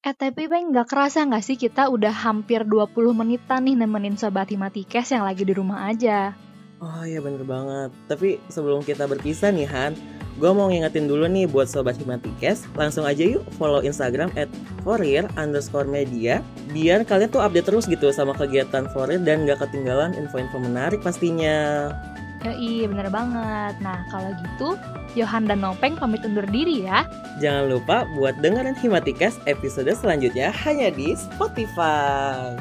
Eh 0.00 0.16
tapi 0.16 0.48
Bang, 0.48 0.72
nggak 0.72 0.88
kerasa 0.88 1.28
nggak 1.28 1.44
sih 1.44 1.60
kita 1.60 1.92
udah 1.92 2.10
hampir 2.10 2.64
20 2.64 3.12
menitan 3.12 3.68
nih 3.68 3.76
nemenin 3.76 4.16
Sobat 4.16 4.48
Himatikes 4.48 5.12
yang 5.12 5.28
lagi 5.28 5.44
di 5.44 5.52
rumah 5.52 5.92
aja. 5.92 6.32
Oh 6.80 7.04
iya 7.04 7.20
bener 7.20 7.44
banget. 7.44 7.92
Tapi 8.08 8.40
sebelum 8.48 8.80
kita 8.80 9.04
berpisah 9.04 9.52
nih 9.52 9.68
Han, 9.68 9.92
Gue 10.38 10.52
mau 10.54 10.70
ngingetin 10.70 11.10
dulu 11.10 11.26
nih 11.26 11.50
buat 11.50 11.66
Sobat 11.66 11.98
Himatikes, 11.98 12.68
langsung 12.78 13.08
aja 13.08 13.24
yuk 13.26 13.42
follow 13.58 13.82
Instagram 13.82 14.30
at 14.38 14.46
forir 14.86 15.26
underscore 15.34 15.88
media, 15.88 16.44
biar 16.70 17.02
kalian 17.02 17.32
tuh 17.32 17.42
update 17.42 17.66
terus 17.66 17.84
gitu 17.90 18.14
sama 18.14 18.32
kegiatan 18.36 18.86
Forir 18.94 19.20
dan 19.20 19.44
gak 19.44 19.60
ketinggalan 19.60 20.14
info-info 20.14 20.62
menarik 20.62 21.02
pastinya. 21.02 21.90
iya 22.56 22.88
bener 22.88 23.12
banget. 23.12 23.76
Nah 23.84 24.00
kalau 24.08 24.32
gitu, 24.32 24.68
Johan 25.12 25.44
dan 25.44 25.60
Nopeng 25.60 26.00
pamit 26.00 26.24
undur 26.24 26.46
diri 26.48 26.88
ya. 26.88 27.04
Jangan 27.42 27.68
lupa 27.68 28.08
buat 28.16 28.38
dengerin 28.40 28.78
Himatikes 28.78 29.36
episode 29.44 29.92
selanjutnya 29.92 30.48
hanya 30.64 30.88
di 30.88 31.12
Spotify. 31.12 32.56